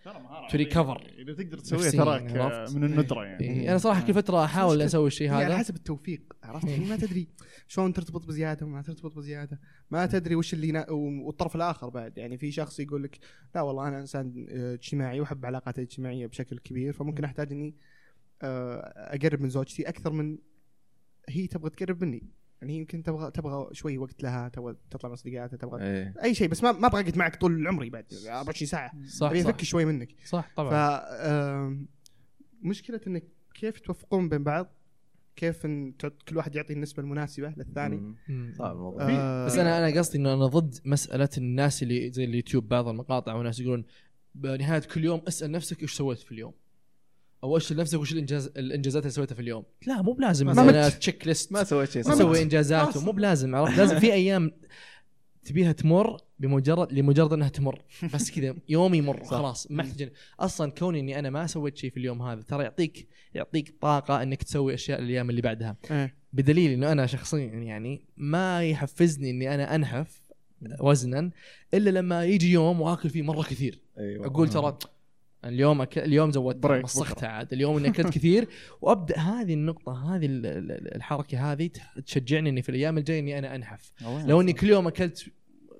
[0.49, 0.77] recover.
[0.77, 0.97] عظيمة.
[1.19, 3.45] إذا تقدر تسويها تراك؟ من الندرة يعني.
[3.45, 5.59] إيه، أنا صراحة كل فترة أحاول أسوي الشيء هي على هذا.
[5.59, 7.29] حسب التوفيق عرفت؟ يعني ما تدري
[7.69, 9.61] شلون ترتبط بزيادة وما ترتبط بزيادة.
[9.91, 10.91] ما تدري وش اللي نا...
[10.91, 12.19] والطرف الآخر بعد.
[12.19, 13.19] يعني في شخص يقول لك
[13.55, 17.75] لا والله أنا إنسان آه، اجتماعي وأحب علاقاتي الاجتماعية بشكل كبير فممكن أحتاج إني
[18.43, 20.39] آه، أقرب من زوجتي أكثر من
[21.29, 22.23] هي تبغى تقرب مني.
[22.65, 26.15] يعني يمكن تبغى تبغى شوي وقت لها تبغى تطلع مع صديقاتها تبغى إيه.
[26.23, 28.93] أي شيء بس ما ما أبغى اقعد معك طول عمري بعد 24 ساعة.
[29.07, 30.09] صح أبي صح, افك شوي منك.
[30.25, 31.87] صح ف طبعا آم،
[32.63, 34.67] مشكلة انك كيف توفقون بين بعض
[35.37, 35.93] كيف إن
[36.29, 37.97] كل واحد يعطي النسبة المناسبة للثاني.
[37.97, 38.15] مم.
[38.29, 38.53] مم.
[38.59, 39.03] صعب الموضوع.
[39.11, 43.35] آه، بس أنا أنا قصدي إنه أنا ضد مسألة الناس اللي زي اليوتيوب بعض المقاطع
[43.35, 43.85] وناس يقولون
[44.35, 46.53] بنهاية كل يوم اسأل نفسك إيش سويت في اليوم.
[47.45, 50.47] أو اسال نفسك وش الانجاز الإنجازات اللي سويتها في اليوم؟ لا مو بلازم.
[50.47, 50.93] ما مثلا مت.
[50.95, 52.03] checklist ما سويت شيء.
[52.03, 54.53] تسوي إنجازات مو بلازم عرفت؟ لازم في أيام
[55.45, 57.83] تبيها تمر بمجرد لمجرد إنها تمر.
[58.15, 61.97] بس كذا يوم يمر خلاص ما احتاج أصلا كوني إني أنا ما سويت شيء في
[61.97, 65.77] اليوم هذا ترى يعطيك يعطيك طاقة إنك تسوي أشياء الأيام اللي بعدها.
[65.91, 66.17] إيه.
[66.33, 70.21] بدليل إنه أنا شخصيا يعني ما يحفزني إني أنا أنحف
[70.81, 71.31] وزنا
[71.75, 73.83] إلا لما يجي يوم وآكل فيه مرة كثير.
[73.99, 74.27] أيوه.
[74.27, 74.79] أقول ترى
[75.45, 75.99] اليوم أك...
[75.99, 77.27] اليوم زودت break مسخت بكرة.
[77.29, 77.53] عاد.
[77.53, 78.49] اليوم إني أكلت كثير
[78.83, 81.71] وأبدأ هذه النقطة هذه ال- ال- الحركة هذه
[82.07, 83.93] تشجعني إني في الأيام الجاية إني أنا أنحف.
[84.27, 85.25] لو إني كل يوم أكلت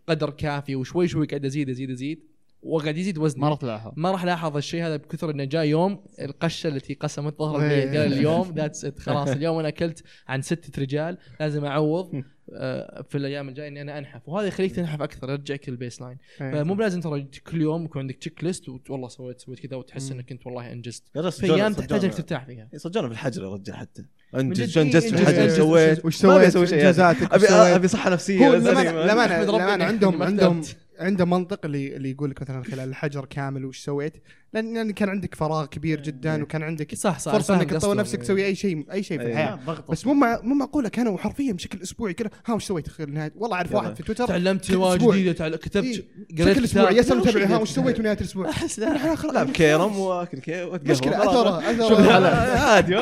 [0.09, 2.19] قدر كافي وشوي شوي قاعد أزيد أزيد أزيد
[2.65, 3.41] وقاعد يزيد وزني.
[3.41, 3.93] ما راح تلاحظ.
[3.97, 7.85] ما راح لاحظ الشيء هذا بكثر إنه جاء يوم القشة التي قسمت ظهر إيه.
[7.85, 12.11] البيت قال اليوم that's it خلاص اليوم أنا أكلت عن ستة رجال لازم أعوض
[12.53, 14.29] آه، في الأيام الجاية إني أنا أنحف.
[14.29, 16.53] وهذا يخليك تنحف أكثر يرجعك لل baseline إيه.
[16.53, 20.11] فمو بلازم ترى كل يوم يكون عندك checklist والله سويت سويت كذا وتحس.
[20.11, 21.03] إنك أنت والله أنجزت.
[21.17, 22.69] رجل في أيام تحتاج إنك ترتاح فيها.
[22.77, 24.03] صدقونا في الحجر يا رجال حتى.
[24.03, 25.49] جد، انجز إيه، انجزت في الحجر.
[25.49, 26.05] سويت.
[26.05, 28.49] وش سويت؟ انجازاتك أبي؟ أبي صحة نفسية.
[28.49, 30.63] للامانه إني عندهم عندهم.
[30.99, 34.13] عنده منطق اللي اللي يقول لك مثلا خلال الحجر كامل وش سويت
[34.53, 37.97] لأن لأن كان عندك فراغ كبير جدا وكان عندك صح صح فرصة إنك تطور.
[37.97, 39.33] نفسك تسوي أي شيء أي شيء في إيه.
[39.33, 39.59] الحياة
[39.91, 43.33] بس مو مع مو معقوله كانوا حرفيا بشكل أسبوعي كذا ها وش سويت خلال نهايه
[43.37, 43.75] والله أعرف.
[43.75, 44.97] واحد في تويتر تعلمت أسبوع.
[44.97, 45.57] جديدة.
[45.57, 46.05] كتبت إيه.
[46.45, 46.97] قريت بشكل أسبوعي.
[46.97, 50.81] يسال متابعي ها؟ وش سويت نهاية الأسبوع أحس لا، كيرم وأكل وأتقهوى.
[50.85, 52.59] مشكلة شوف اثره الحالات.
[52.59, 52.95] عادي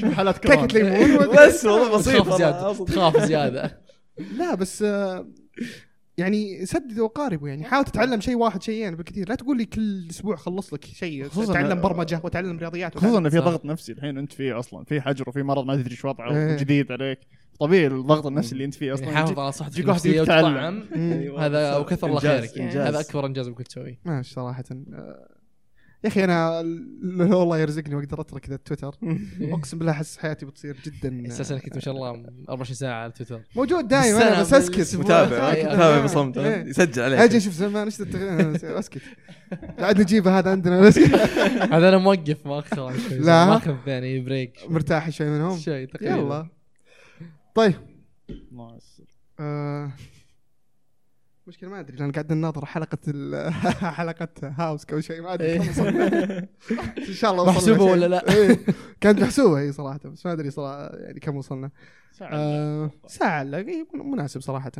[0.00, 2.38] شوف حالات كيكة ليمون بس والله بسيط تخاف.
[2.38, 2.84] زيادة.
[2.84, 3.80] تخاف زيادة
[4.38, 5.26] لا بس آه،
[6.18, 10.36] يعني سددوا وقاربوا يعني حاول تتعلم شيء واحد شيئين بالكثير لا تقول لي كل أسبوع
[10.36, 13.38] خلص لك شيء خصوصاً- تعلم برمجة وتعلم رياضيات خصوصا انه في.
[13.38, 16.56] ضغط نفسي الحين أنت فيه أصلا في حجر وفي مرض ما تدري إيش وضعه إيه.
[16.56, 17.18] جديد عليك
[17.60, 20.20] طبيعي الضغط النفسي اللي أنت فيه أصلا يعني حافظ على صحتك النفسية.
[20.20, 20.82] وتطعم.
[20.96, 21.46] أيوة.
[21.46, 22.70] هذا وكثر الله خيرك يعني.
[22.70, 25.28] هذا أكبر إنجاز ممكن تسويه ماشي صراحة آه،
[26.04, 26.62] يا أخي أنا
[27.02, 28.94] لو الله يرزقني وأقدر أترك ذا التويتر
[29.54, 32.08] أقسم بالله أحس حياتي بتصير جدا أساسا كنت ما شاء الله
[32.48, 34.96] 24 ساعة على تويتر موجود دائما أنا بس أسكت.
[34.96, 36.38] متابع متابع بصمت.
[36.38, 36.64] إيه.
[36.64, 37.18] يسجل عليك.
[37.18, 38.00] أجي أشوف زمان إيش
[38.64, 39.02] أسكت.
[39.78, 40.88] قاعد نجيبه هذا عندنا.
[40.88, 41.14] أسكت.
[41.72, 43.46] هذا أنا موقف مؤخرا شوي لا.
[43.46, 45.58] ماخذ يعني بريك مرتاح شوي منهم.
[45.58, 46.14] شوي تقريبا.
[46.16, 46.48] يلا.
[47.54, 47.74] طيب.
[48.30, 50.13] الله يستر.
[51.46, 53.52] مشكلة ما أدري لأن قاعد نناظر حلقة ال-
[53.98, 56.06] حلقة هاوس أو شيء ما أدري كم وصلنا
[57.08, 57.84] إن شاء الله وصلنا محسوبة.
[57.92, 58.58] ولا لا؟ إيه.
[59.00, 61.70] كانت محسوبة هي صراحة بس ما أدري صراحة يعني كم وصلنا
[62.12, 62.30] ساعة.
[62.32, 64.72] آه، ساعة لا إيه، مناسب صراحة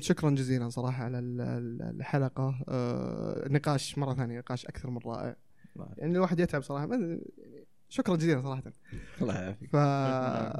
[0.00, 5.36] شكرا جزيلا صراحة على ال- ال- الحلقة آه، نقاش مرة ثانية نقاش أكثر من رائع
[5.96, 7.20] يعني الواحد يتعب صراحة ما-
[7.88, 8.62] شكرا جزيلا صراحة
[9.22, 9.76] الله يعافيك ف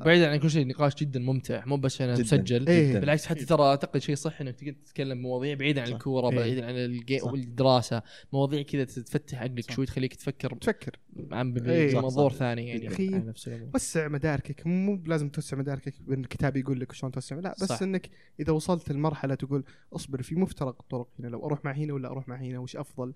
[0.05, 2.13] بعيدا عن كل شيء نقاش جدا ممتع مو بس أنا.
[2.13, 2.99] مسجل إيه.
[2.99, 5.89] بالعكس حتى ترى أعتقد شيء صح إنك تقدر تتكلم مواضيع بعيدا عن.
[5.89, 6.37] الكورة إيه.
[6.37, 7.19] بعيدا عن الجي...
[7.19, 7.33] صح.
[7.33, 8.03] والدراسة
[8.33, 9.71] مواضيع كذا تفتح عقلك.
[9.71, 10.99] شوي تخليك تفكر تفكر
[11.33, 11.95] عن إيه.
[11.95, 12.37] بمنظور صح.
[12.37, 13.15] ثاني يعني أخي.
[13.15, 17.37] عن نفس الأمور وسع مداركك مو بلازم توسع مداركك بأن الكتاب يقول لك شلون توسع
[17.37, 17.65] لا بس.
[17.65, 17.83] صح.
[17.83, 18.11] إنك
[18.41, 22.29] إذا وصلت لمرحلة تقول أصبر في مفترق الطرق هنا لو أروح مع هنا ولا أروح
[22.29, 23.15] مع هنا وش أفضل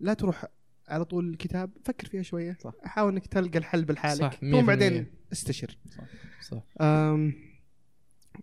[0.00, 0.44] لا تروح
[0.88, 2.56] على طول الكتاب فكر فيها شوية.
[2.60, 2.72] صح.
[2.84, 4.20] حاول إنك تلقى الحل بالحالك.
[4.20, 5.06] صح، ثم بعدين.
[5.32, 5.78] استشر.
[6.40, 7.34] صح أم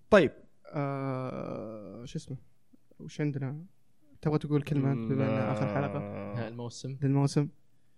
[0.09, 0.31] طيب
[0.65, 2.37] أه شو اسمه؟
[2.99, 3.65] وش عندنا؟
[4.21, 5.99] تبغى تقول كلمة بما ان آخر حلقة؟
[6.47, 6.97] الموسم.
[7.01, 7.47] للموسم.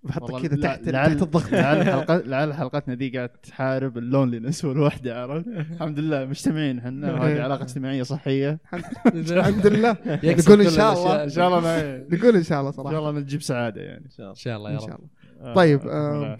[0.03, 1.51] بحطك كذا تحت لعل- تحت الضغط.
[1.51, 7.41] لعل حلقة لعل حلقتنا دي قاعد تحارب اللونلينس والوحدة عرفت؟ الحمد لله مجتمعين إحنا وهذه
[7.41, 8.59] علاقة اجتماعية صحية.
[8.73, 9.91] الحمد لله.
[10.23, 11.23] نقول إن كل شاء الله.
[11.23, 14.09] إن شاء الله نقول إن شاء الله إن شاء صراحة الله نجيب سعادة يعني إن
[14.09, 14.31] شاء الله.
[14.31, 14.99] إن شاء الله إن يا شاء رب
[15.41, 15.53] الله.
[15.53, 16.39] طيب، آه،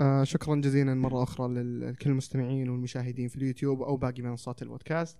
[0.00, 5.18] آه شكرا جزيلا مرة أخرى لكل المستمعين والمشاهدين في اليوتيوب أو باقي منصات البودكاست.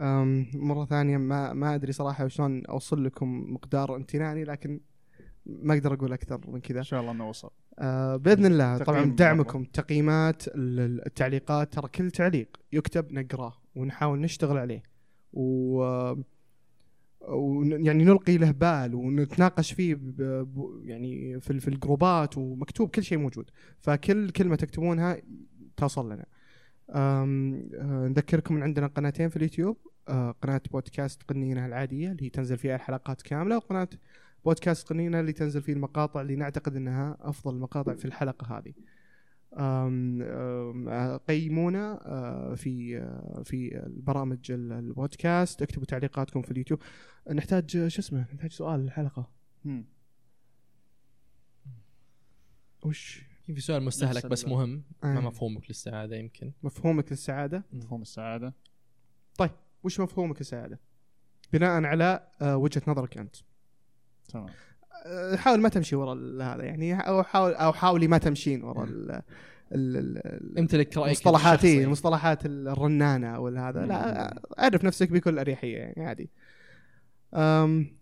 [0.00, 4.80] آم، مرة ثانية ما ما أدري صراحة شلون أوصل لكم مقدار امتناني لكن
[5.62, 6.78] ما أقدر أقول أكثر من كذا.
[6.78, 12.48] إن شاء الله نوصل آه بإذن الله طبعا دعمكم تقييمات ال- التعليقات ترى كل تعليق
[12.72, 14.82] يكتب نقراه ونحاول نشتغل عليه.
[15.32, 15.78] و
[17.28, 20.20] ون- يعني نلقي له بال ونتناقش فيه ب...
[20.84, 23.50] يعني في, في الجروبات ومكتوب كل شيء موجود.
[23.80, 25.16] فكل كلمة تكتبونها
[25.76, 26.26] توصل لنا.
[26.90, 27.68] أم...
[27.74, 29.76] آه، نذكركم إن عندنا قناتين في اليوتيوب
[30.08, 33.88] آه، قناة بودكاست قنينة العادية اللي هي تنزل فيها الحلقات كاملة وقناة
[34.44, 38.72] بودكاست قنينة اللي تنزل فيه المقاطع اللي نعتقد إنها أفضل المقاطع في الحلقة هذه.
[41.28, 45.62] قيمونا آه، في آه، في البرامج ال- البودكاست.
[45.62, 46.82] اكتبوا تعليقاتكم في اليوتيوب.
[47.32, 49.30] نحتاج شو اسمه نحتاج سؤال الحلقة
[49.64, 49.84] مم.
[52.84, 54.82] وش؟ في سؤال مستهلك بس مهم.
[55.02, 55.20] ما آه.
[55.20, 56.52] مفهومك للسعادة يمكن.
[56.62, 58.54] مفهومك للسعادة؟ مفهوم السعادة.
[59.82, 60.80] وش مفهومك للسعادة؟
[61.52, 63.36] بناء على وجهة نظرك أنت.
[64.32, 64.46] تمام.
[65.06, 68.84] آه، حاول ما تمشي ورا ال- هذا يعني أو حاول أو حاولي ما تمشين ورا
[68.84, 69.22] ال-
[69.72, 71.64] ال- امتلك رأيك المصطلحات.
[71.64, 76.30] إيه، المصطلحات الرنانة ولا هذا لا أعرف نفسك بكل أريحية يعني عادي.
[77.34, 77.96] أم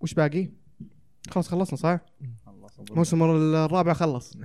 [0.00, 0.48] وش باقي؟
[1.30, 1.98] خلاص خلصنا صح؟
[2.48, 4.36] الله الموسم الرابع خلص.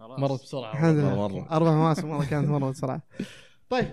[0.00, 0.72] مرت بسرعة.
[0.72, 0.96] الحمد.
[0.96, 1.28] لله.
[1.28, 1.50] مرة.
[1.50, 3.02] أربع مواسم والله كانت مرة بسرعة.
[3.70, 3.86] طيب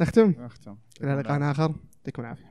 [0.00, 0.34] نختم.
[0.38, 0.76] نختم.
[1.02, 1.74] إلى لقاء آخر.
[1.98, 2.49] يعطيكم العافية.